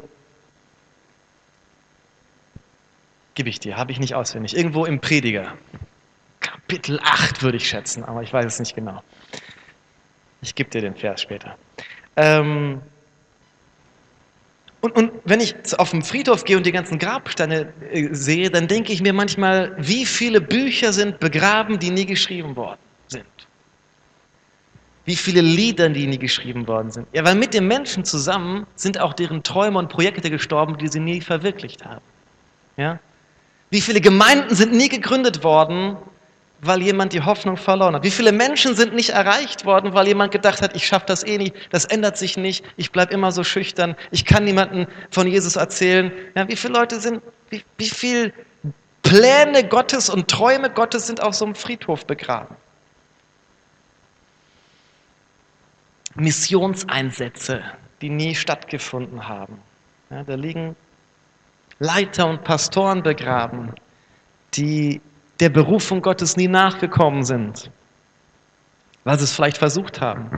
[3.35, 4.57] gebe ich dir, habe ich nicht auswendig.
[4.57, 5.53] Irgendwo im Prediger.
[6.41, 9.01] Kapitel 8 würde ich schätzen, aber ich weiß es nicht genau.
[10.41, 11.55] Ich gebe dir den Vers später.
[12.17, 12.81] Ähm,
[14.81, 18.67] und, und wenn ich auf den Friedhof gehe und die ganzen Grabsteine äh, sehe, dann
[18.67, 23.25] denke ich mir manchmal, wie viele Bücher sind begraben, die nie geschrieben worden sind.
[25.05, 27.07] Wie viele Lieder, die nie geschrieben worden sind.
[27.13, 30.99] Ja, weil mit den Menschen zusammen sind auch deren Träume und Projekte gestorben, die sie
[30.99, 32.01] nie verwirklicht haben.
[32.77, 32.99] Ja?
[33.69, 35.97] Wie viele Gemeinden sind nie gegründet worden,
[36.61, 38.03] weil jemand die Hoffnung verloren hat?
[38.03, 41.37] Wie viele Menschen sind nicht erreicht worden, weil jemand gedacht hat, ich schaffe das eh
[41.37, 45.55] nicht, das ändert sich nicht, ich bleibe immer so schüchtern, ich kann niemandem von Jesus
[45.55, 46.11] erzählen?
[46.35, 48.31] Ja, wie viele Leute sind, wie, wie viele
[49.01, 52.55] Pläne Gottes und Träume Gottes sind auf so einem Friedhof begraben?
[56.15, 57.63] Missionseinsätze,
[58.01, 59.59] die nie stattgefunden haben.
[60.09, 60.75] Ja, da liegen
[61.79, 63.73] Leiter und Pastoren begraben,
[64.53, 65.01] die
[65.41, 67.69] der Berufung Gottes nie nachgekommen sind,
[69.03, 70.29] weil sie es vielleicht versucht haben.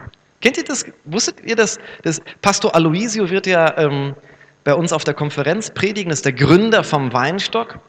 [0.42, 0.86] Kennt ihr das?
[1.06, 1.78] Wusstet ihr das?
[2.02, 4.16] das Pastor Aloisio wird ja ähm,
[4.64, 7.80] bei uns auf der Konferenz predigen, ist der Gründer vom Weinstock.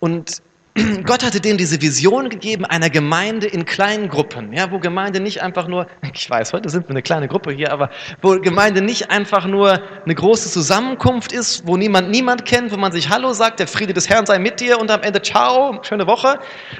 [0.00, 0.42] Und
[1.04, 5.42] Gott hatte dem diese Vision gegeben einer Gemeinde in kleinen Gruppen, ja, wo Gemeinde nicht
[5.42, 7.90] einfach nur, ich weiß, heute sind wir eine kleine Gruppe hier, aber
[8.22, 12.92] wo Gemeinde nicht einfach nur eine große Zusammenkunft ist, wo niemand niemand kennt, wo man
[12.92, 16.06] sich Hallo sagt, der Friede des Herrn sei mit dir und am Ende Ciao, schöne
[16.06, 16.38] Woche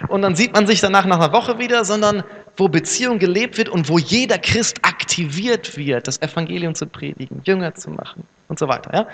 [0.09, 2.23] und dann sieht man sich danach nach einer Woche wieder, sondern
[2.57, 7.75] wo Beziehung gelebt wird und wo jeder Christ aktiviert wird, das Evangelium zu predigen, Jünger
[7.75, 8.91] zu machen und so weiter.
[8.93, 9.07] Ja?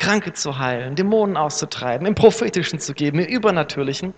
[0.00, 4.12] Kranke zu heilen, Dämonen auszutreiben, im Prophetischen zu geben, im Übernatürlichen.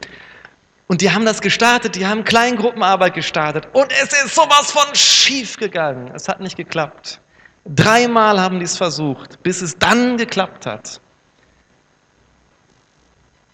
[0.87, 5.57] Und die haben das gestartet, die haben Kleingruppenarbeit gestartet und es ist sowas von schief
[5.57, 6.11] gegangen.
[6.15, 7.21] Es hat nicht geklappt.
[7.65, 11.01] Dreimal haben die es versucht, bis es dann geklappt hat.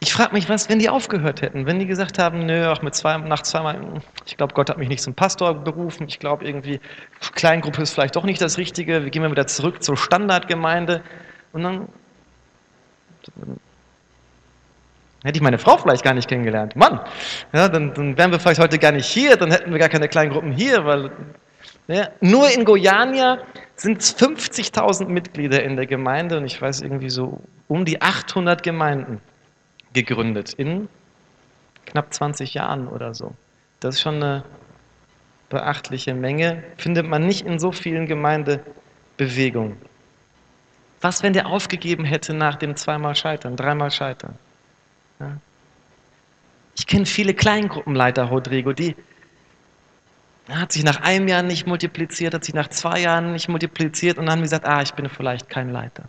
[0.00, 2.94] Ich frage mich, was, wenn die aufgehört hätten, wenn die gesagt haben, nö, auch mit
[2.94, 6.80] zwei, nach zweimal, ich glaube, Gott hat mich nicht zum Pastor berufen, ich glaube irgendwie,
[7.34, 11.02] Kleingruppe ist vielleicht doch nicht das Richtige, wir gehen mal wieder zurück zur Standardgemeinde
[11.52, 11.88] und dann
[15.24, 16.76] Hätte ich meine Frau vielleicht gar nicht kennengelernt.
[16.76, 17.00] Mann,
[17.52, 20.08] ja, dann, dann wären wir vielleicht heute gar nicht hier, dann hätten wir gar keine
[20.08, 21.10] kleinen Gruppen hier, weil
[21.88, 23.38] ja, nur in Guyana
[23.74, 28.62] sind es 50.000 Mitglieder in der Gemeinde und ich weiß irgendwie so um die 800
[28.62, 29.20] Gemeinden
[29.92, 30.88] gegründet in
[31.86, 33.32] knapp 20 Jahren oder so.
[33.80, 34.44] Das ist schon eine
[35.48, 39.78] beachtliche Menge, findet man nicht in so vielen Gemeindebewegungen.
[41.00, 44.36] Was, wenn der aufgegeben hätte nach dem zweimal Scheitern, dreimal Scheitern?
[45.20, 45.36] Ja.
[46.76, 48.96] Ich kenne viele Kleingruppenleiter, Rodrigo, die
[50.48, 54.26] hat sich nach einem Jahr nicht multipliziert, hat sich nach zwei Jahren nicht multipliziert und
[54.26, 56.04] dann haben gesagt, ah, ich bin vielleicht kein Leiter.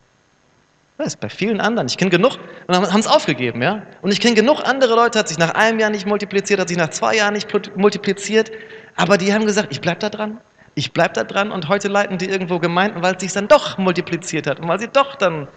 [0.98, 1.88] Das ist bei vielen anderen.
[1.88, 3.84] Ich kenne genug und haben es aufgegeben, ja.
[4.02, 6.78] Und ich kenne genug andere Leute, hat sich nach einem Jahr nicht multipliziert, hat sich
[6.78, 8.52] nach zwei Jahren nicht multipliziert,
[8.96, 10.40] aber die haben gesagt, ich bleibe da dran,
[10.76, 13.78] ich bleibe da dran und heute leiten die irgendwo Gemeinden, weil es sich dann doch
[13.78, 15.48] multipliziert hat und weil sie doch dann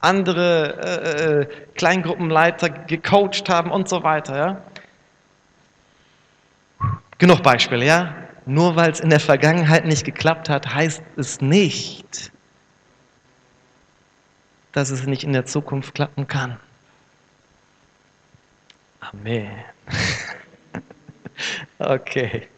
[0.00, 4.62] andere äh, äh, Kleingruppenleiter gecoacht haben und so weiter, ja.
[7.18, 8.14] Genug Beispiele, ja.
[8.46, 12.32] Nur weil es in der Vergangenheit nicht geklappt hat, heißt es nicht,
[14.72, 16.58] dass es nicht in der Zukunft klappen kann.
[19.00, 19.50] Amen.
[21.78, 22.48] okay.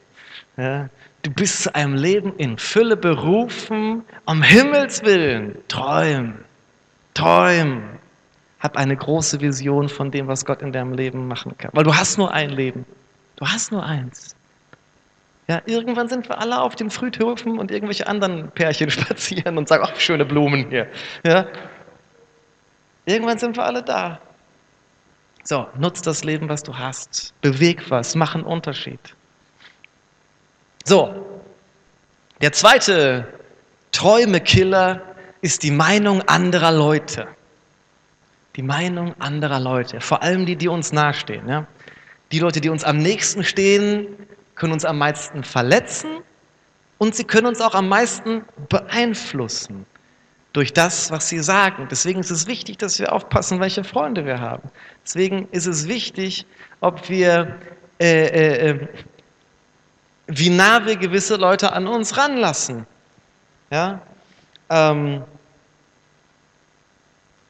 [0.57, 0.89] Ja,
[1.25, 5.59] du bist zu einem Leben in Fülle berufen, um Himmels willen.
[5.69, 6.37] Träum,
[7.15, 7.83] träum.
[8.61, 11.71] Hab eine große Vision von dem, was Gott in deinem Leben machen kann.
[11.75, 12.87] Weil du hast nur ein Leben.
[13.37, 14.37] Du hast nur eins.
[15.49, 19.85] Ja, irgendwann sind wir alle auf den Friedhöfen und irgendwelche anderen Pärchen spazieren und sagen,
[19.87, 20.89] ach, schöne Blumen hier.
[21.27, 21.47] Ja,
[23.07, 24.21] Irgendwann sind wir alle da.
[25.43, 27.35] So, nutz das Leben, was du hast.
[27.43, 28.99] Beweg was, mach einen Unterschied.
[30.85, 31.15] So,
[32.43, 33.27] der zweite
[33.91, 35.01] Träumekiller
[35.41, 37.27] ist die Meinung anderer Leute.
[38.57, 41.49] Die Meinung anderer Leute, vor allem die, die uns nahestehen.
[41.49, 41.67] Ja?
[42.33, 44.07] Die Leute, die uns am nächsten stehen,
[44.55, 46.21] können uns am meisten verletzen
[46.99, 49.87] und sie können uns auch am meisten beeinflussen
[50.53, 51.89] durch das, was sie sagen.
[51.91, 54.71] Deswegen ist es wichtig, dass wir aufpassen, welche Freunde wir haben.
[55.03, 56.47] Deswegen ist es wichtig,
[56.81, 57.59] ob wir,
[58.01, 58.89] äh, äh, äh,
[60.27, 62.87] wie nah wir gewisse Leute an uns ranlassen.
[63.71, 64.01] Ja?
[64.71, 65.23] Ähm,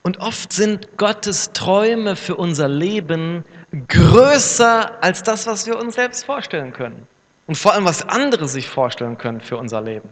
[0.02, 3.44] und oft sind Gottes Träume für unser Leben
[3.88, 7.06] größer als das, was wir uns selbst vorstellen können.
[7.46, 10.10] Und vor allem, was andere sich vorstellen können für unser Leben.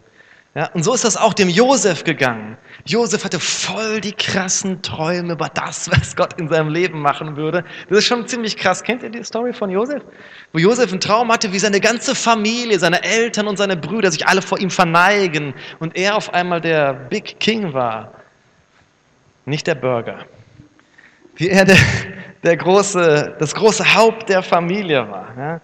[0.55, 2.57] Ja, und so ist das auch dem Josef gegangen.
[2.85, 7.63] Josef hatte voll die krassen Träume über das, was Gott in seinem Leben machen würde.
[7.89, 8.83] Das ist schon ziemlich krass.
[8.83, 10.03] Kennt ihr die Story von Josef?
[10.51, 14.27] Wo Josef einen Traum hatte, wie seine ganze Familie, seine Eltern und seine Brüder sich
[14.27, 18.13] alle vor ihm verneigen und er auf einmal der Big King war.
[19.45, 20.19] Nicht der Burger.
[21.35, 21.77] Wie er der,
[22.43, 25.33] der große, das große Haupt der Familie war.
[25.35, 25.61] Ja?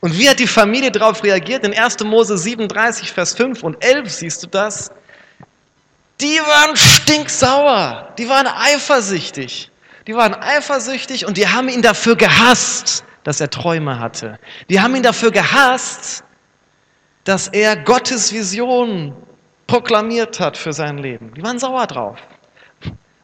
[0.00, 1.64] Und wie hat die Familie darauf reagiert?
[1.64, 2.04] In 1.
[2.04, 4.90] Mose 37, Vers 5 und 11 siehst du das.
[6.20, 9.70] Die waren stinksauer, die waren eifersüchtig.
[10.06, 14.38] Die waren eifersüchtig und die haben ihn dafür gehasst, dass er Träume hatte.
[14.70, 16.24] Die haben ihn dafür gehasst,
[17.24, 19.14] dass er Gottes Vision
[19.66, 21.34] proklamiert hat für sein Leben.
[21.34, 22.18] Die waren sauer drauf.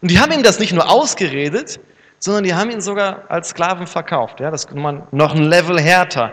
[0.03, 1.81] Und die haben ihm das nicht nur ausgeredet,
[2.19, 4.41] sondern die haben ihn sogar als Sklaven verkauft.
[4.41, 6.33] Ja, das ist noch ein Level härter.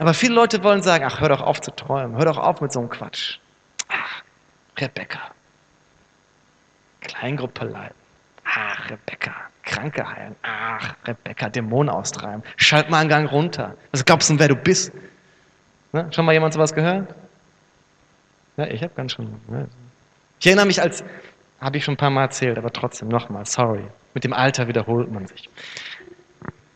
[0.00, 2.72] Aber viele Leute wollen sagen, ach, hör doch auf zu träumen, hör doch auf mit
[2.72, 3.38] so einem Quatsch.
[3.88, 4.22] Ach,
[4.78, 5.20] Rebecca.
[7.02, 7.94] Kleingruppe leiten.
[8.44, 9.34] Ach, Rebecca.
[9.62, 10.34] Kranke heilen.
[10.40, 12.42] Ach, Rebecca, Dämonen austreiben.
[12.56, 13.76] Schalt mal einen Gang runter.
[13.92, 14.90] Was glaubst du, wer du bist?
[15.92, 16.08] Ne?
[16.14, 17.14] Schon mal jemand sowas gehört?
[18.56, 19.38] Ja, ich habe ganz schon.
[19.48, 19.68] Ne?
[20.40, 21.04] Ich erinnere mich als,
[21.60, 23.84] habe ich schon ein paar Mal erzählt, aber trotzdem nochmal, sorry.
[24.14, 25.50] Mit dem Alter wiederholt man sich.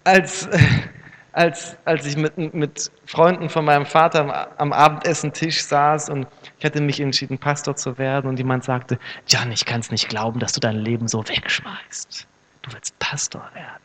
[0.04, 0.46] Als,
[1.34, 6.64] als, als ich mit, mit Freunden von meinem Vater am, am Abendessen-Tisch saß und ich
[6.64, 10.38] hatte mich entschieden, Pastor zu werden und jemand sagte, Jan, ich kann es nicht glauben,
[10.38, 12.26] dass du dein Leben so wegschmeißt.
[12.62, 13.82] Du willst Pastor werden.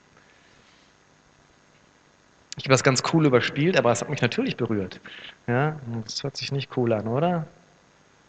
[2.57, 4.99] Ich habe das ganz cool überspielt, aber es hat mich natürlich berührt.
[5.47, 7.47] Ja, das hört sich nicht cool an, oder?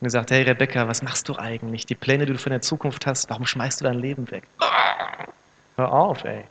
[0.00, 1.84] Und gesagt, hey Rebecca, was machst du eigentlich?
[1.84, 4.44] Die Pläne, die du für deine Zukunft hast, warum schmeißt du dein Leben weg?
[5.76, 6.44] Hör auf, ey.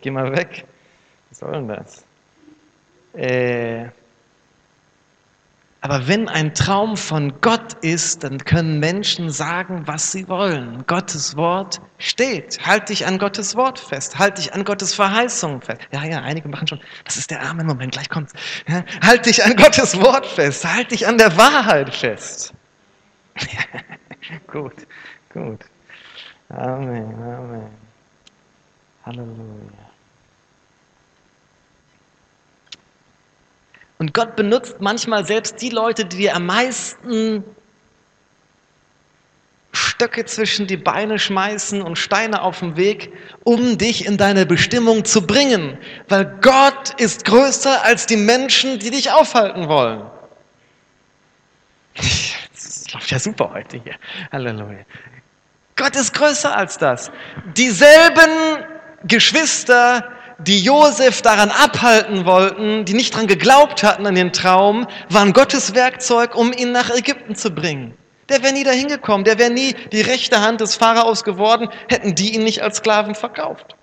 [0.00, 0.64] Geh mal weg.
[1.42, 2.04] Soll denn das?
[3.14, 3.88] Äh,
[5.80, 10.84] aber wenn ein Traum von Gott ist, dann können Menschen sagen, was sie wollen.
[10.86, 12.64] Gottes Wort steht.
[12.64, 14.20] Halt dich an Gottes Wort fest.
[14.20, 15.80] Halt dich an Gottes Verheißung fest.
[15.90, 18.32] Ja, ja, einige machen schon, das ist der arme Moment, gleich kommt's.
[18.68, 20.64] Ja, halt dich an Gottes Wort fest.
[20.64, 22.54] Halt dich an der Wahrheit fest.
[24.46, 24.86] gut,
[25.32, 25.58] gut.
[26.50, 27.70] Amen, Amen.
[29.04, 29.91] Halleluja.
[34.02, 37.44] Und Gott benutzt manchmal selbst die Leute, die dir am meisten
[39.70, 43.12] Stöcke zwischen die Beine schmeißen und Steine auf dem Weg,
[43.44, 45.78] um dich in deine Bestimmung zu bringen.
[46.08, 50.02] Weil Gott ist größer als die Menschen, die dich aufhalten wollen.
[52.52, 53.94] Das läuft ja super heute hier.
[54.32, 54.84] Halleluja.
[55.76, 57.12] Gott ist größer als das.
[57.56, 58.64] Dieselben
[59.04, 60.10] Geschwister,
[60.46, 65.74] die Josef daran abhalten wollten, die nicht daran geglaubt hatten an den Traum, waren Gottes
[65.74, 67.94] Werkzeug, um ihn nach Ägypten zu bringen.
[68.28, 72.14] Der wäre nie dahin gekommen, der wäre nie die rechte Hand des Pharaos geworden, hätten
[72.14, 73.76] die ihn nicht als Sklaven verkauft.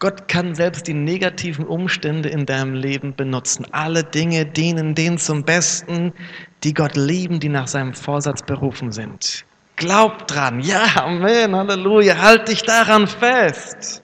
[0.00, 3.66] Gott kann selbst die negativen Umstände in deinem Leben benutzen.
[3.70, 6.14] Alle Dinge dienen denen zum Besten,
[6.64, 9.44] die Gott lieben, die nach seinem Vorsatz berufen sind.
[9.80, 10.60] Glaub dran.
[10.60, 12.18] Ja, Amen, Halleluja.
[12.18, 14.02] Halt dich daran fest.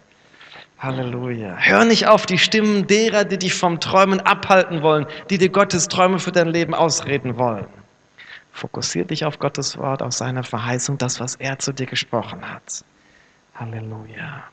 [0.79, 1.55] Halleluja.
[1.59, 5.87] Hör nicht auf die Stimmen derer, die dich vom Träumen abhalten wollen, die dir Gottes
[5.89, 7.67] Träume für dein Leben ausreden wollen.
[8.53, 12.83] Fokussier dich auf Gottes Wort, auf seine Verheißung, das, was er zu dir gesprochen hat.
[13.55, 14.45] Halleluja.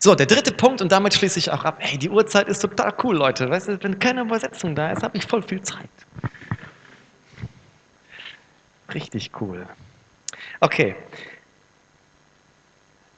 [0.00, 1.76] So, der dritte Punkt, und damit schließe ich auch ab.
[1.78, 3.48] Hey, die Uhrzeit ist total cool, Leute.
[3.48, 5.88] Weißt du, wenn keine Übersetzung da ist, habe ich voll viel Zeit.
[8.92, 9.64] Richtig cool.
[10.60, 10.96] Okay,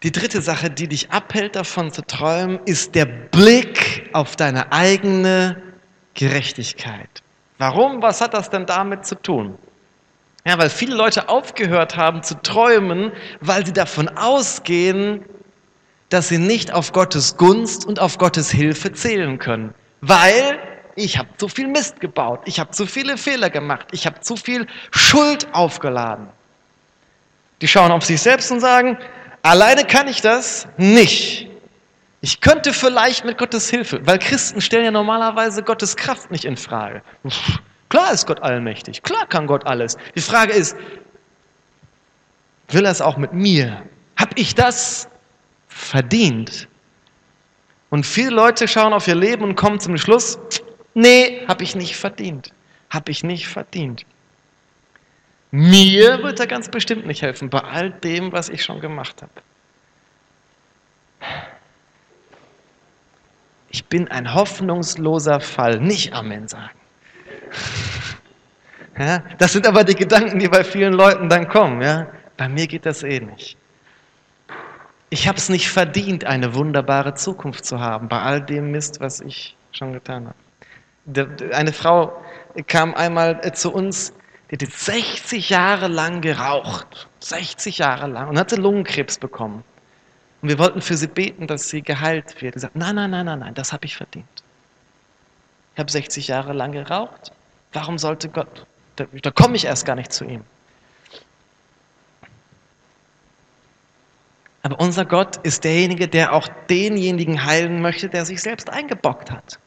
[0.05, 5.61] die dritte Sache, die dich abhält davon zu träumen, ist der Blick auf deine eigene
[6.14, 7.22] Gerechtigkeit.
[7.59, 8.01] Warum?
[8.01, 9.59] Was hat das denn damit zu tun?
[10.46, 15.24] Ja, weil viele Leute aufgehört haben zu träumen, weil sie davon ausgehen,
[16.11, 19.74] dass sie nicht auf Gottes Gunst und auf Gottes Hilfe zählen können.
[20.01, 20.61] Weil
[20.94, 24.37] ich habe zu viel Mist gebaut, ich habe zu viele Fehler gemacht, ich habe zu
[24.37, 26.29] viel Schuld aufgeladen.
[27.61, 28.99] Die schauen auf sich selbst und sagen,
[29.42, 31.49] Alleine kann ich das nicht.
[32.21, 36.57] Ich könnte vielleicht mit Gottes Hilfe, weil Christen stellen ja normalerweise Gottes Kraft nicht in
[36.57, 37.03] Frage.
[37.88, 39.97] Klar ist Gott allmächtig, klar kann Gott alles.
[40.14, 40.77] Die Frage ist,
[42.68, 43.83] will er es auch mit mir?
[44.16, 45.09] Hab ich das
[45.68, 46.68] verdient?
[47.90, 50.38] Und viele Leute schauen auf ihr Leben und kommen zum Schluss,
[50.92, 52.53] nee, habe ich nicht verdient.
[52.90, 54.05] Habe ich nicht verdient.
[55.50, 59.32] Mir wird er ganz bestimmt nicht helfen, bei all dem, was ich schon gemacht habe.
[63.70, 66.78] Ich bin ein hoffnungsloser Fall, nicht Amen sagen.
[68.98, 71.80] Ja, das sind aber die Gedanken, die bei vielen Leuten dann kommen.
[71.80, 72.08] Ja?
[72.37, 73.56] Bei mir geht das eh nicht.
[75.11, 79.20] Ich habe es nicht verdient, eine wunderbare Zukunft zu haben, bei all dem Mist, was
[79.20, 80.34] ich schon getan
[81.14, 81.54] habe.
[81.54, 82.20] Eine Frau
[82.66, 84.12] kam einmal äh, zu uns
[84.50, 87.08] die hat 60 Jahre lang geraucht.
[87.20, 89.62] 60 Jahre lang und hatte Lungenkrebs bekommen.
[90.40, 92.54] Und wir wollten für sie beten, dass sie geheilt wird.
[92.54, 94.26] Sie sagt, nein, nein, nein, nein, nein, das habe ich verdient.
[95.74, 97.32] Ich habe 60 Jahre lang geraucht.
[97.72, 98.66] Warum sollte Gott?
[98.96, 100.44] Da, da komme ich erst gar nicht zu ihm.
[104.62, 109.58] Aber unser Gott ist derjenige, der auch denjenigen heilen möchte, der sich selbst eingebockt hat.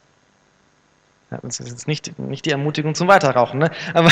[1.31, 3.71] Das ist jetzt nicht, nicht die Ermutigung zum Weiterrauchen, ne?
[3.93, 4.11] aber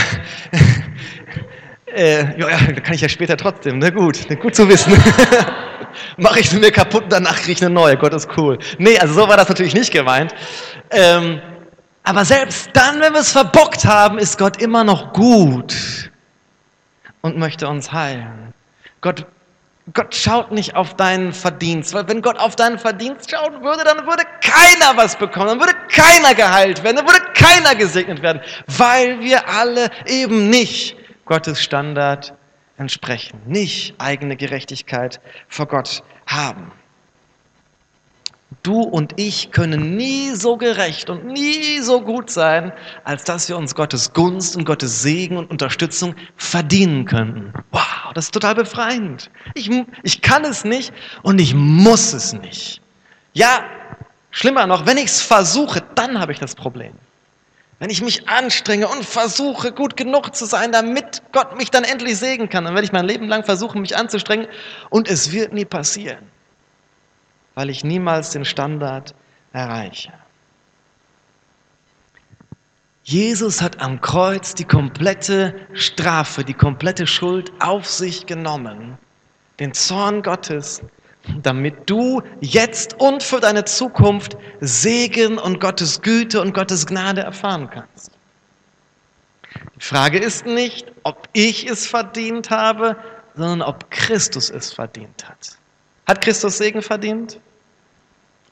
[1.93, 2.47] äh, ja,
[2.81, 3.91] kann ich ja später trotzdem, ne?
[3.91, 4.93] gut, gut zu wissen.
[6.17, 8.57] Mache ich sie mir kaputt, danach kriege ich eine neue, Gott ist cool.
[8.77, 10.33] Nee, also so war das natürlich nicht gemeint.
[10.91, 11.41] Ähm,
[12.03, 16.09] aber selbst dann, wenn wir es verbockt haben, ist Gott immer noch gut
[17.19, 18.53] und möchte uns heilen.
[19.01, 19.25] Gott
[19.93, 24.05] Gott schaut nicht auf deinen Verdienst, weil wenn Gott auf deinen Verdienst schauen würde, dann
[24.05, 29.19] würde keiner was bekommen, dann würde keiner geheilt werden, dann würde keiner gesegnet werden, weil
[29.21, 32.33] wir alle eben nicht Gottes Standard
[32.77, 36.71] entsprechen, nicht eigene Gerechtigkeit vor Gott haben.
[38.63, 42.73] Du und ich können nie so gerecht und nie so gut sein,
[43.05, 47.53] als dass wir uns Gottes Gunst und Gottes Segen und Unterstützung verdienen könnten.
[47.71, 49.31] Wow, das ist total befreiend.
[49.53, 49.69] Ich,
[50.03, 50.93] ich kann es nicht
[51.23, 52.81] und ich muss es nicht.
[53.33, 53.63] Ja,
[54.31, 56.93] schlimmer noch, wenn ich es versuche, dann habe ich das Problem.
[57.79, 62.17] Wenn ich mich anstrenge und versuche, gut genug zu sein, damit Gott mich dann endlich
[62.17, 64.47] segnen kann, dann werde ich mein Leben lang versuchen, mich anzustrengen
[64.89, 66.27] und es wird nie passieren
[67.59, 69.13] weil ich niemals den Standard
[69.51, 70.13] erreiche.
[73.03, 78.97] Jesus hat am Kreuz die komplette Strafe, die komplette Schuld auf sich genommen,
[79.59, 80.81] den Zorn Gottes,
[81.41, 87.69] damit du jetzt und für deine Zukunft Segen und Gottes Güte und Gottes Gnade erfahren
[87.69, 88.11] kannst.
[89.75, 92.95] Die Frage ist nicht, ob ich es verdient habe,
[93.35, 95.57] sondern ob Christus es verdient hat.
[96.07, 97.41] Hat Christus Segen verdient?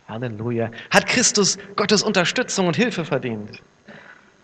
[0.07, 0.71] Halleluja.
[0.91, 3.61] Hat Christus Gottes Unterstützung und Hilfe verdient.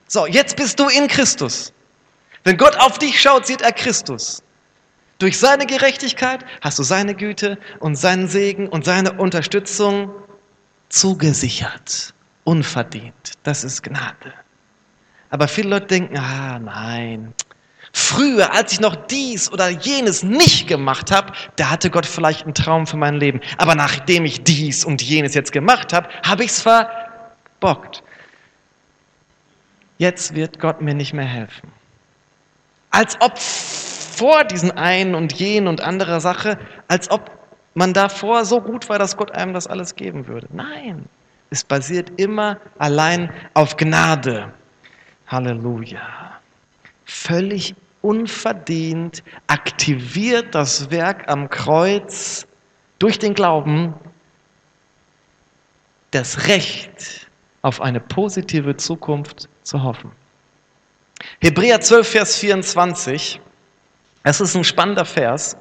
[0.08, 1.74] So, jetzt bist du in Christus.
[2.44, 4.44] Wenn Gott auf dich schaut, sieht er Christus.
[5.20, 10.12] Durch seine Gerechtigkeit hast du seine Güte und seinen Segen und seine Unterstützung
[10.90, 13.32] zugesichert, unverdient.
[13.44, 14.34] Das ist Gnade.
[15.30, 17.34] Aber viele Leute denken, ah nein,
[17.94, 22.54] früher, als ich noch dies oder jenes nicht gemacht habe, da hatte Gott vielleicht einen
[22.54, 23.40] Traum für mein Leben.
[23.58, 28.04] Aber nachdem ich dies und jenes jetzt gemacht habe, habe ich es verbockt.
[30.00, 31.72] Jetzt wird Gott mir nicht mehr helfen.
[32.92, 37.32] Als ob vor diesen einen und jenen und anderer Sache, als ob
[37.74, 40.48] man davor so gut war, dass Gott einem das alles geben würde.
[40.52, 41.06] Nein,
[41.50, 44.52] es basiert immer allein auf Gnade.
[45.28, 46.34] Halleluja.
[47.06, 52.46] Völlig unverdient aktiviert das Werk am Kreuz
[53.00, 53.96] durch den Glauben
[56.12, 57.28] das Recht
[57.64, 60.12] auf eine positive Zukunft zu hoffen.
[61.40, 63.40] Hebräer 12, Vers 24,
[64.24, 65.58] es ist ein spannender Vers.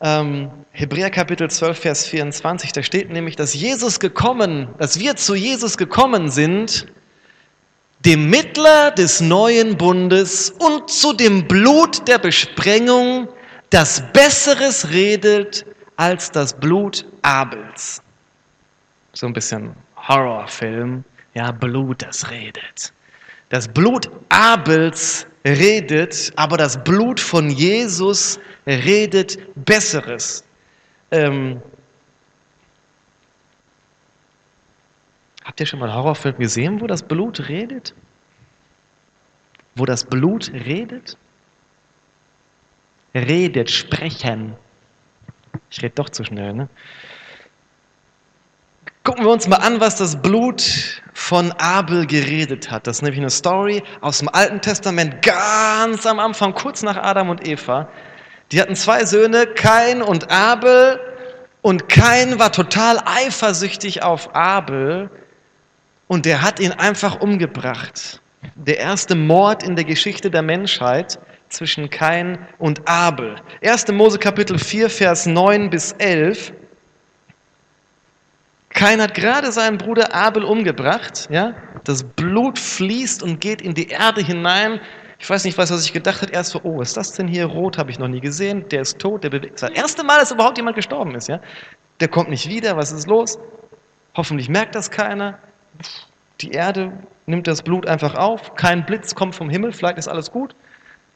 [0.00, 5.34] Ähm, Hebräer Kapitel 12, Vers 24, da steht nämlich, dass Jesus gekommen, dass wir zu
[5.34, 6.86] Jesus gekommen sind,
[8.00, 13.28] dem Mittler des neuen Bundes und zu dem Blut der Besprengung,
[13.68, 18.02] das Besseres redet als das Blut Abels.
[19.12, 22.92] So ein bisschen Horrorfilm, ja, Blut, das redet.
[23.50, 30.44] Das Blut Abels redet, aber das Blut von Jesus redet Besseres.
[31.10, 31.60] Ähm,
[35.44, 37.94] Habt ihr schon mal einen Horrorfilm gesehen, wo das Blut redet?
[39.74, 41.16] Wo das Blut redet?
[43.14, 44.56] Redet, sprechen.
[45.70, 46.68] Ich rede doch zu schnell, ne?
[49.02, 52.86] Gucken wir uns mal an, was das Blut von Abel geredet hat.
[52.86, 57.30] Das ist nämlich eine Story aus dem Alten Testament, ganz am Anfang, kurz nach Adam
[57.30, 57.88] und Eva.
[58.52, 61.00] Die hatten zwei Söhne, Kain und Abel.
[61.62, 65.10] Und Kain war total eifersüchtig auf Abel,
[66.10, 68.20] und der hat ihn einfach umgebracht.
[68.56, 73.36] Der erste Mord in der Geschichte der Menschheit zwischen Kain und Abel.
[73.62, 73.86] 1.
[73.92, 76.52] Mose Kapitel 4, Vers 9 bis 11.
[78.70, 81.28] Kain hat gerade seinen Bruder Abel umgebracht.
[81.30, 81.54] Ja?
[81.84, 84.80] Das Blut fließt und geht in die Erde hinein.
[85.20, 86.30] Ich weiß nicht, was er sich gedacht hat.
[86.30, 87.78] Erst so, oh, ist das denn hier rot?
[87.78, 88.68] Habe ich noch nie gesehen.
[88.70, 89.22] Der ist tot.
[89.22, 89.62] Der bewegt.
[89.62, 91.28] Das erste Mal, dass überhaupt jemand gestorben ist.
[91.28, 91.40] Ja?
[92.00, 92.76] Der kommt nicht wieder.
[92.76, 93.38] Was ist los?
[94.16, 95.38] Hoffentlich merkt das keiner.
[96.40, 96.92] Die Erde
[97.26, 100.54] nimmt das Blut einfach auf, kein Blitz kommt vom Himmel, vielleicht ist alles gut.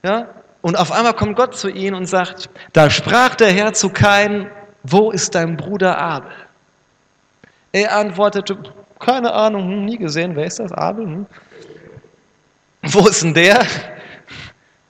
[0.02, 0.28] Ja?
[0.62, 4.50] Und auf einmal kommt Gott zu ihnen und sagt, da sprach der Herr zu Kain,
[4.82, 6.30] wo ist dein Bruder Abel?
[7.72, 8.59] Er antwortete,
[8.98, 11.07] keine Ahnung, hm, nie gesehen, wer ist das, Abel?
[11.07, 11.26] Hm?
[12.82, 13.66] Wo ist denn der?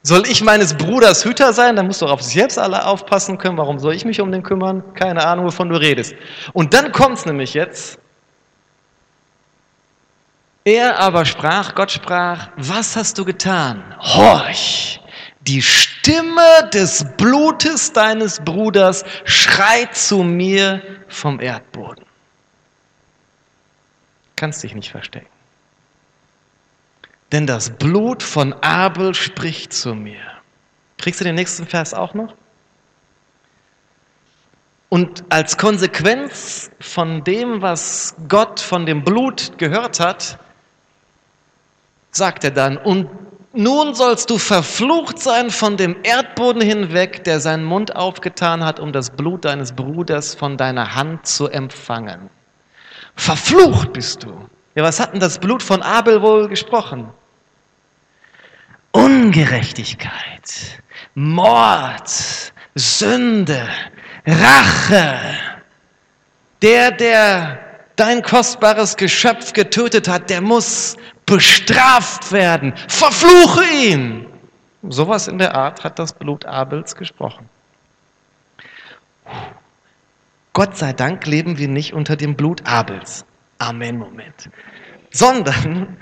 [0.02, 1.76] Soll ich meines Bruders Hüter sein?
[1.76, 3.56] Dann musst du auf sich selbst alle aufpassen können.
[3.56, 4.82] Warum soll ich mich um den kümmern?
[4.94, 6.14] Keine Ahnung, wovon du redest.
[6.52, 7.98] Und dann kommt es nämlich jetzt.
[10.64, 13.94] Er aber sprach, Gott sprach, was hast du getan?
[14.00, 14.98] Horch,
[15.42, 22.06] die Stimme des Blutes deines Bruders schreit zu mir vom Erdboden.
[24.36, 25.28] Kannst dich nicht verstecken.
[27.30, 30.22] Denn das Blut von Abel spricht zu mir.
[30.96, 32.34] Kriegst du den nächsten Vers auch noch?
[34.88, 40.38] Und als Konsequenz von dem, was Gott von dem Blut gehört hat,
[42.16, 43.08] sagt er dann, und
[43.52, 48.92] nun sollst du verflucht sein von dem Erdboden hinweg, der seinen Mund aufgetan hat, um
[48.92, 52.30] das Blut deines Bruders von deiner Hand zu empfangen.
[53.14, 54.48] Verflucht bist du.
[54.74, 57.08] Ja, was hat denn das Blut von Abel wohl gesprochen?
[58.90, 60.82] Ungerechtigkeit,
[61.14, 62.10] Mord,
[62.74, 63.68] Sünde,
[64.26, 65.16] Rache.
[66.60, 67.60] Der, der
[67.96, 70.96] dein kostbares Geschöpf getötet hat, der muss
[71.26, 72.74] bestraft werden.
[72.88, 74.26] Verfluche ihn.
[74.88, 77.48] Sowas in der Art hat das Blut Abels gesprochen.
[80.52, 83.24] Gott sei Dank leben wir nicht unter dem Blut Abels.
[83.58, 84.50] Amen, Moment.
[85.10, 85.96] Sondern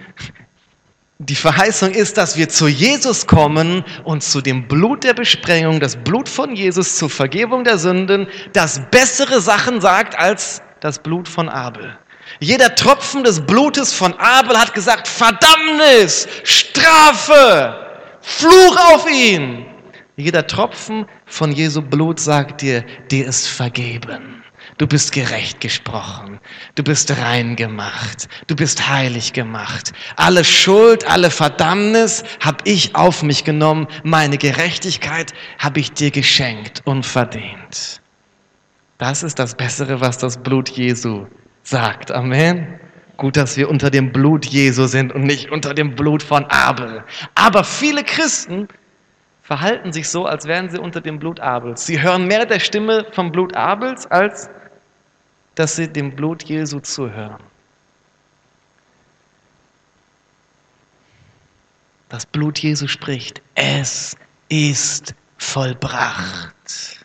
[1.19, 5.97] die Verheißung ist, dass wir zu Jesus kommen und zu dem Blut der Besprengung, das
[5.97, 11.49] Blut von Jesus zur Vergebung der Sünden, das bessere Sachen sagt als das Blut von
[11.49, 11.97] Abel.
[12.41, 17.75] Jeder Tropfen des Blutes von Abel hat gesagt, Verdammnis, Strafe,
[18.21, 19.67] Fluch auf ihn.
[20.17, 24.43] Jeder Tropfen von Jesu Blut sagt dir, dir ist vergeben.
[24.79, 26.41] Du bist gerecht gesprochen.
[26.75, 28.29] Du bist rein gemacht.
[28.47, 29.93] Du bist heilig gemacht.
[30.17, 33.87] Alle Schuld, alle Verdammnis habe ich auf mich genommen.
[34.03, 38.01] Meine Gerechtigkeit habe ich dir geschenkt und verdient.
[38.99, 41.27] Das ist das Bessere, was das Blut Jesu
[41.63, 42.11] sagt.
[42.11, 42.79] Amen.
[43.17, 47.05] Gut, dass wir unter dem Blut Jesu sind und nicht unter dem Blut von Abel.
[47.35, 48.69] Aber viele Christen
[49.43, 51.87] verhalten sich so, als wären sie unter dem Blut Abels.
[51.87, 54.49] Sie hören mehr der Stimme vom Blut Abels, als
[55.55, 57.43] dass sie dem Blut Jesu zuhören.
[62.09, 64.17] Das Blut Jesu spricht, es
[64.49, 67.02] ist vollbracht.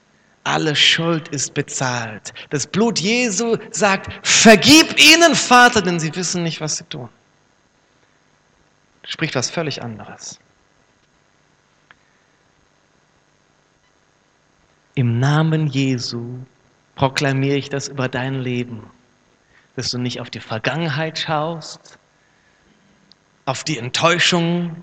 [0.47, 2.33] Alle Schuld ist bezahlt.
[2.51, 7.09] Das Blut Jesu sagt, vergib ihnen, Vater, denn sie wissen nicht, was sie tun.
[9.03, 10.39] Spricht was völlig anderes.
[14.95, 16.39] Im Namen Jesu
[16.95, 18.89] proklamiere ich das über dein Leben,
[19.75, 21.99] dass du nicht auf die Vergangenheit schaust,
[23.43, 24.81] auf die Enttäuschung,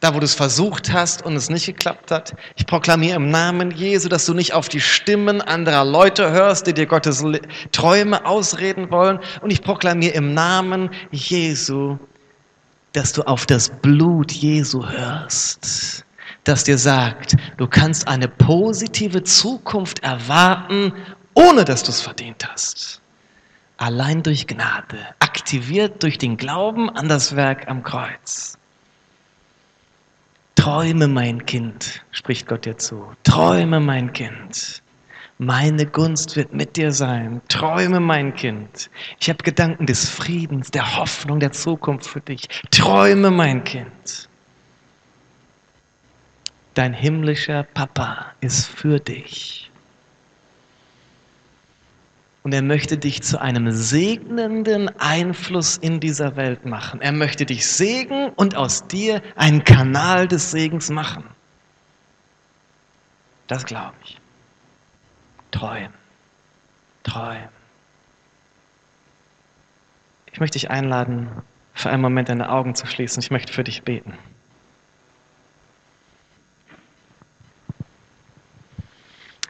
[0.00, 2.34] da wo du es versucht hast und es nicht geklappt hat.
[2.56, 6.74] Ich proklamiere im Namen Jesu, dass du nicht auf die Stimmen anderer Leute hörst, die
[6.74, 7.24] dir Gottes
[7.72, 9.18] Träume ausreden wollen.
[9.40, 11.98] Und ich proklamiere im Namen Jesu,
[12.92, 16.04] dass du auf das Blut Jesu hörst
[16.44, 20.94] das dir sagt, du kannst eine positive Zukunft erwarten
[21.38, 23.00] ohne dass du es verdient hast.
[23.76, 28.57] Allein durch Gnade, aktiviert durch den Glauben an das Werk am Kreuz.
[30.58, 33.12] Träume, mein Kind, spricht Gott dir zu.
[33.22, 34.82] Träume, mein Kind.
[35.38, 37.40] Meine Gunst wird mit dir sein.
[37.48, 38.90] Träume, mein Kind.
[39.20, 42.48] Ich habe Gedanken des Friedens, der Hoffnung, der Zukunft für dich.
[42.72, 44.28] Träume, mein Kind.
[46.74, 49.67] Dein himmlischer Papa ist für dich.
[52.48, 57.02] Und er möchte dich zu einem segnenden Einfluss in dieser Welt machen.
[57.02, 61.24] Er möchte dich segnen und aus dir einen Kanal des Segens machen.
[63.48, 64.18] Das glaube ich.
[65.50, 65.92] Träum.
[67.02, 67.50] Träum.
[70.32, 71.28] Ich möchte dich einladen,
[71.74, 73.22] für einen Moment deine Augen zu schließen.
[73.22, 74.14] Ich möchte für dich beten.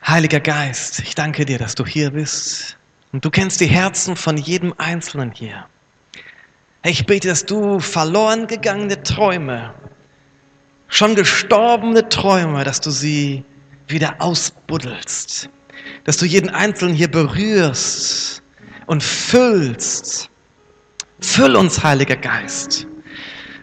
[0.05, 2.75] Heiliger Geist, ich danke dir, dass du hier bist.
[3.13, 5.67] Und du kennst die Herzen von jedem Einzelnen hier.
[6.85, 9.75] Ich bete, dass du verloren gegangene Träume,
[10.89, 13.45] schon gestorbene Träume, dass du sie
[13.89, 15.49] wieder ausbuddelst,
[16.05, 18.43] dass du jeden Einzelnen hier berührst
[18.87, 20.31] und füllst.
[21.21, 22.87] Füll uns, Heiliger Geist,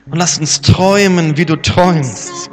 [0.08, 2.50] und lass uns träumen, wie du träumst.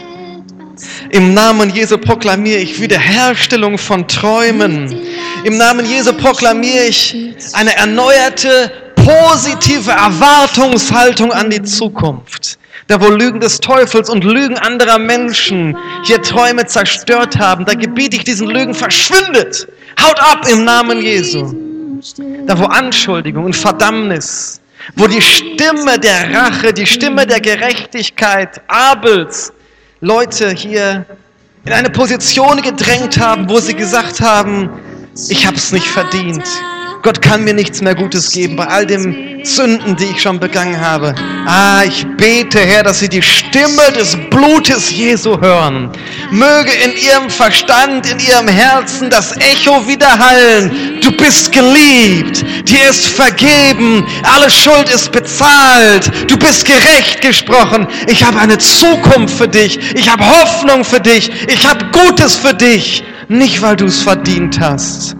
[1.11, 4.97] Im Namen Jesu proklamiere ich Wiederherstellung von Träumen.
[5.45, 7.17] Im Namen Jesu proklamiere ich
[7.53, 12.59] eine erneuerte, positive Erwartungshaltung an die Zukunft.
[12.87, 18.17] Da wo Lügen des Teufels und Lügen anderer Menschen hier Träume zerstört haben, da gebiete
[18.17, 19.67] ich diesen Lügen, verschwindet.
[20.01, 21.53] Haut ab im Namen Jesu.
[22.47, 24.61] Da wo Anschuldigung und Verdammnis,
[24.95, 29.53] wo die Stimme der Rache, die Stimme der Gerechtigkeit Abels
[30.01, 31.05] Leute hier
[31.65, 34.71] in eine Position gedrängt haben, wo sie gesagt haben,
[35.29, 36.45] ich habe es nicht verdient.
[37.03, 40.81] Gott kann mir nichts mehr Gutes geben bei all den Sünden, die ich schon begangen
[40.81, 41.13] habe.
[41.47, 45.91] Ah, ich bete, Herr, dass sie die Stimme des Blutes Jesu hören.
[46.31, 51.01] Möge in ihrem Verstand, in ihrem Herzen das Echo widerhallen.
[51.03, 57.89] Du bist geliebt, dir ist vergeben, alle Schuld ist bezahlt, du bist gerecht gesprochen.
[58.07, 62.55] Ich habe eine Zukunft für dich, ich habe Hoffnung für dich, ich habe Gutes für
[62.55, 63.03] dich.
[63.29, 65.17] Nicht, weil du es verdient hast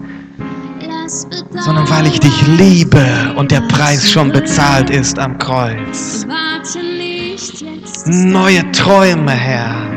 [1.65, 6.25] sondern weil ich dich liebe und der Preis schon bezahlt ist am Kreuz.
[8.05, 9.89] Neue Träume, Herr.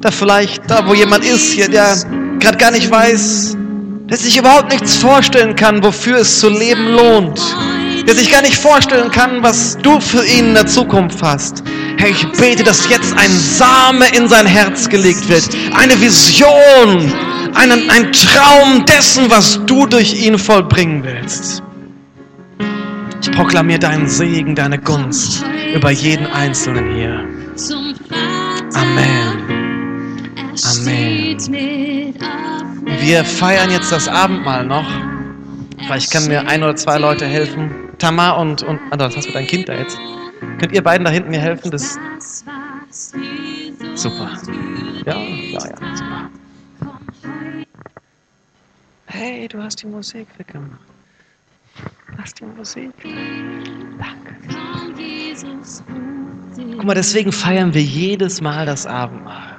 [0.00, 1.96] Da vielleicht, da wo jemand ist hier, der
[2.38, 3.56] gerade gar nicht weiß,
[4.10, 7.40] der sich überhaupt nichts vorstellen kann, wofür es zu leben lohnt.
[8.06, 11.62] Der sich gar nicht vorstellen kann, was du für ihn in der Zukunft hast.
[11.98, 15.48] Herr, ich bete, dass jetzt ein Same in sein Herz gelegt wird.
[15.74, 17.12] Eine Vision,
[17.54, 21.62] einen, ein Traum dessen, was du durch ihn vollbringen willst.
[23.20, 25.44] Ich proklamiere deinen Segen, deine Gunst
[25.74, 27.24] über jeden Einzelnen hier.
[28.74, 29.48] Amen.
[30.64, 31.38] Amen.
[33.00, 34.86] Wir feiern jetzt das Abendmahl noch.
[35.84, 37.70] Vielleicht können mir ein oder zwei Leute helfen.
[37.98, 39.98] Tamar und, und ah, was hast du dein Kind da jetzt?
[40.58, 41.70] Könnt ihr beiden da hinten mir helfen?
[41.70, 41.98] Das
[43.94, 44.30] super.
[45.06, 46.30] Ja, ja, ja, super.
[49.06, 50.80] Hey, du hast die Musik weggemacht.
[52.16, 52.92] Lass die Musik.
[53.98, 54.36] Danke.
[56.76, 59.56] Guck mal, deswegen feiern wir jedes Mal das Abendmahl,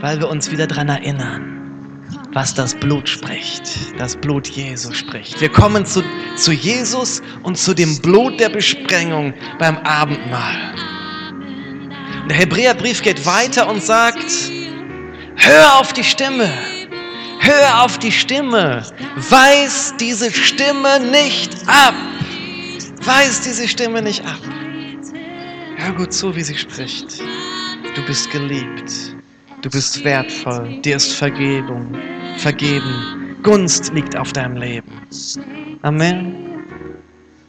[0.00, 5.40] weil wir uns wieder daran erinnern, was das Blut spricht, das Blut Jesu spricht.
[5.40, 6.02] Wir kommen zu,
[6.36, 10.74] zu Jesus und zu dem Blut der Besprengung beim Abendmahl.
[12.28, 14.50] Der Hebräerbrief geht weiter und sagt,
[15.36, 16.48] hör auf die Stimme,
[17.44, 18.82] hör auf die Stimme,
[19.28, 21.94] weis diese Stimme nicht ab,
[23.04, 24.40] weis diese Stimme nicht ab.
[25.76, 27.20] Hör gut zu, wie sie spricht.
[27.94, 29.14] Du bist geliebt.
[29.62, 30.80] Du bist wertvoll.
[30.82, 31.94] Dir ist Vergebung.
[32.38, 33.36] Vergeben.
[33.42, 35.02] Gunst liegt auf deinem Leben.
[35.82, 36.53] Amen.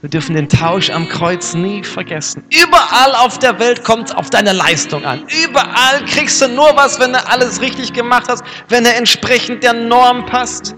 [0.05, 2.43] Wir dürfen den Tausch am Kreuz nie vergessen.
[2.51, 5.23] Überall auf der Welt kommt es auf deine Leistung an.
[5.43, 9.73] Überall kriegst du nur was, wenn du alles richtig gemacht hast, wenn er entsprechend der
[9.73, 10.75] Norm passt.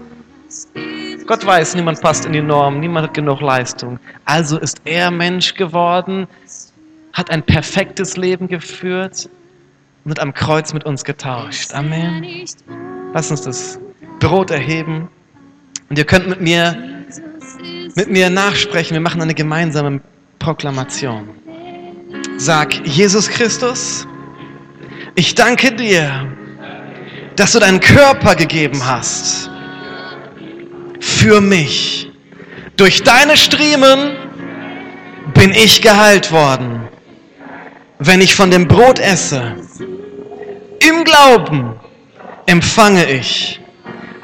[1.26, 4.00] Gott weiß, niemand passt in die Norm, niemand hat genug Leistung.
[4.24, 6.26] Also ist er Mensch geworden,
[7.12, 9.28] hat ein perfektes Leben geführt
[10.06, 11.74] und hat am Kreuz mit uns getauscht.
[11.74, 12.24] Amen.
[13.12, 13.78] Lass uns das
[14.20, 15.10] Brot erheben.
[15.90, 16.97] Und ihr könnt mit mir,
[17.98, 18.94] mit mir nachsprechen.
[18.94, 20.00] Wir machen eine gemeinsame
[20.38, 21.30] Proklamation.
[22.36, 24.06] Sag, Jesus Christus,
[25.16, 26.32] ich danke dir,
[27.34, 29.50] dass du deinen Körper gegeben hast
[31.00, 32.12] für mich.
[32.76, 34.14] Durch deine Striemen
[35.34, 36.88] bin ich geheilt worden.
[37.98, 39.56] Wenn ich von dem Brot esse,
[40.88, 41.74] im Glauben
[42.46, 43.60] empfange ich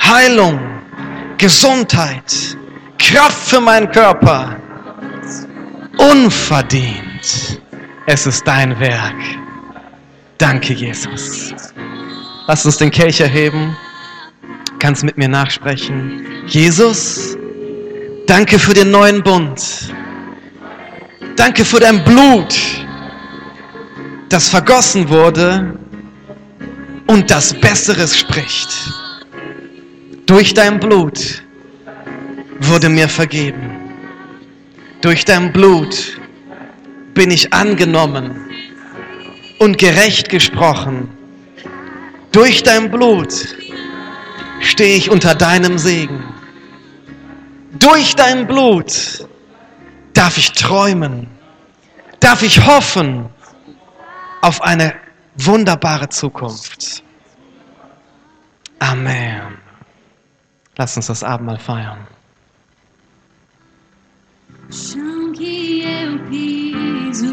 [0.01, 0.61] Heilung,
[1.39, 2.57] Gesundheit,
[2.99, 4.57] Kraft für meinen Körper.
[5.99, 7.61] Unverdient.
[8.07, 9.15] Es ist dein Werk.
[10.39, 11.55] Danke, Jesus.
[12.47, 13.77] Lass uns den Kelch erheben.
[14.79, 16.27] Kannst mit mir nachsprechen.
[16.47, 17.37] Jesus,
[18.27, 19.95] danke für den neuen Bund.
[21.37, 22.55] Danke für dein Blut
[24.35, 25.79] das vergossen wurde
[27.07, 28.69] und das Besseres spricht.
[30.27, 31.44] Durch dein Blut
[32.61, 33.81] wurde mir vergeben.
[35.01, 36.19] Durch dein Blut
[37.15, 38.51] bin ich angenommen
[39.59, 41.09] und gerecht gesprochen.
[42.33, 43.33] Durch dein Blut
[44.61, 46.25] stehe ich unter deinem Segen.
[47.79, 49.27] Durch dein Blut
[50.15, 51.29] darf ich träumen,
[52.21, 53.29] darf ich hoffen,
[54.43, 54.95] auf eine
[55.37, 57.03] wunderbare Zukunft.
[58.79, 59.59] Amen.
[60.77, 62.14] Lass uns das Abendmahl feiern.
[64.75, 67.33] Chão que eu piso.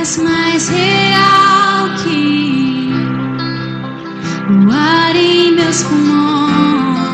[0.00, 2.88] És mais real que
[4.48, 7.04] o ar em meus pulmões.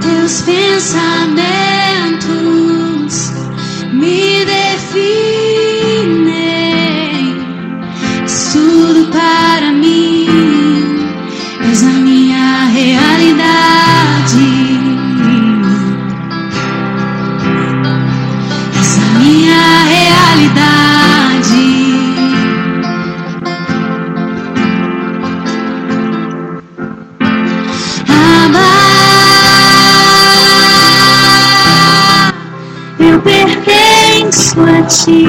[0.00, 1.71] Teus pensamentos
[34.58, 35.24] a ti.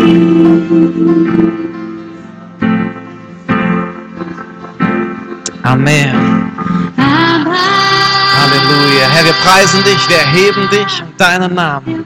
[5.64, 6.16] Amen.
[6.98, 7.56] Amar
[8.38, 9.08] Halleluja.
[9.10, 12.06] Herr, wir preisen dich, wir erheben dich und deinen Namen.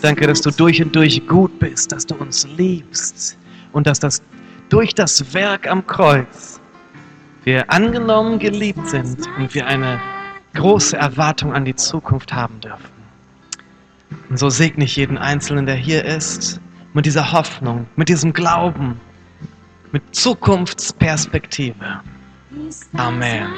[0.00, 3.36] Danke, dass du durch und durch gut bist, dass du uns liebst
[3.72, 4.22] und dass das
[4.68, 6.60] durch das Werk am Kreuz
[7.44, 10.00] wir angenommen geliebt sind und wir eine
[10.54, 12.97] große Erwartung an die Zukunft haben dürfen.
[14.28, 16.60] Und so segne ich jeden Einzelnen, der hier ist,
[16.92, 19.00] mit dieser Hoffnung, mit diesem Glauben,
[19.92, 22.00] mit Zukunftsperspektive.
[22.96, 23.48] Amen.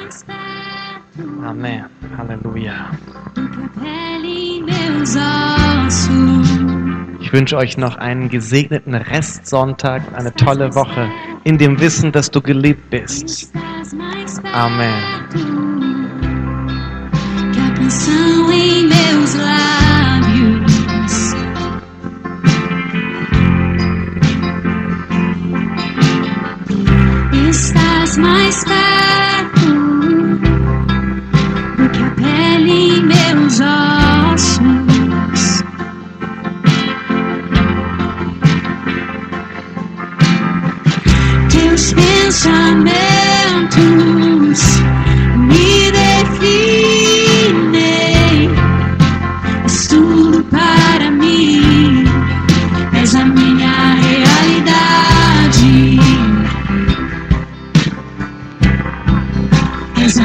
[1.43, 1.85] Amen.
[2.17, 2.91] Halleluja.
[7.19, 11.09] Ich wünsche euch noch einen gesegneten Restsonntag und eine tolle Woche
[11.43, 13.51] in dem Wissen, dass du geliebt bist.
[14.53, 14.93] Amen.
[28.17, 29.67] mais perto
[31.77, 34.61] do que a pele em meus ossos.
[41.49, 42.61] Teus pensamentos
[45.37, 46.80] me definem.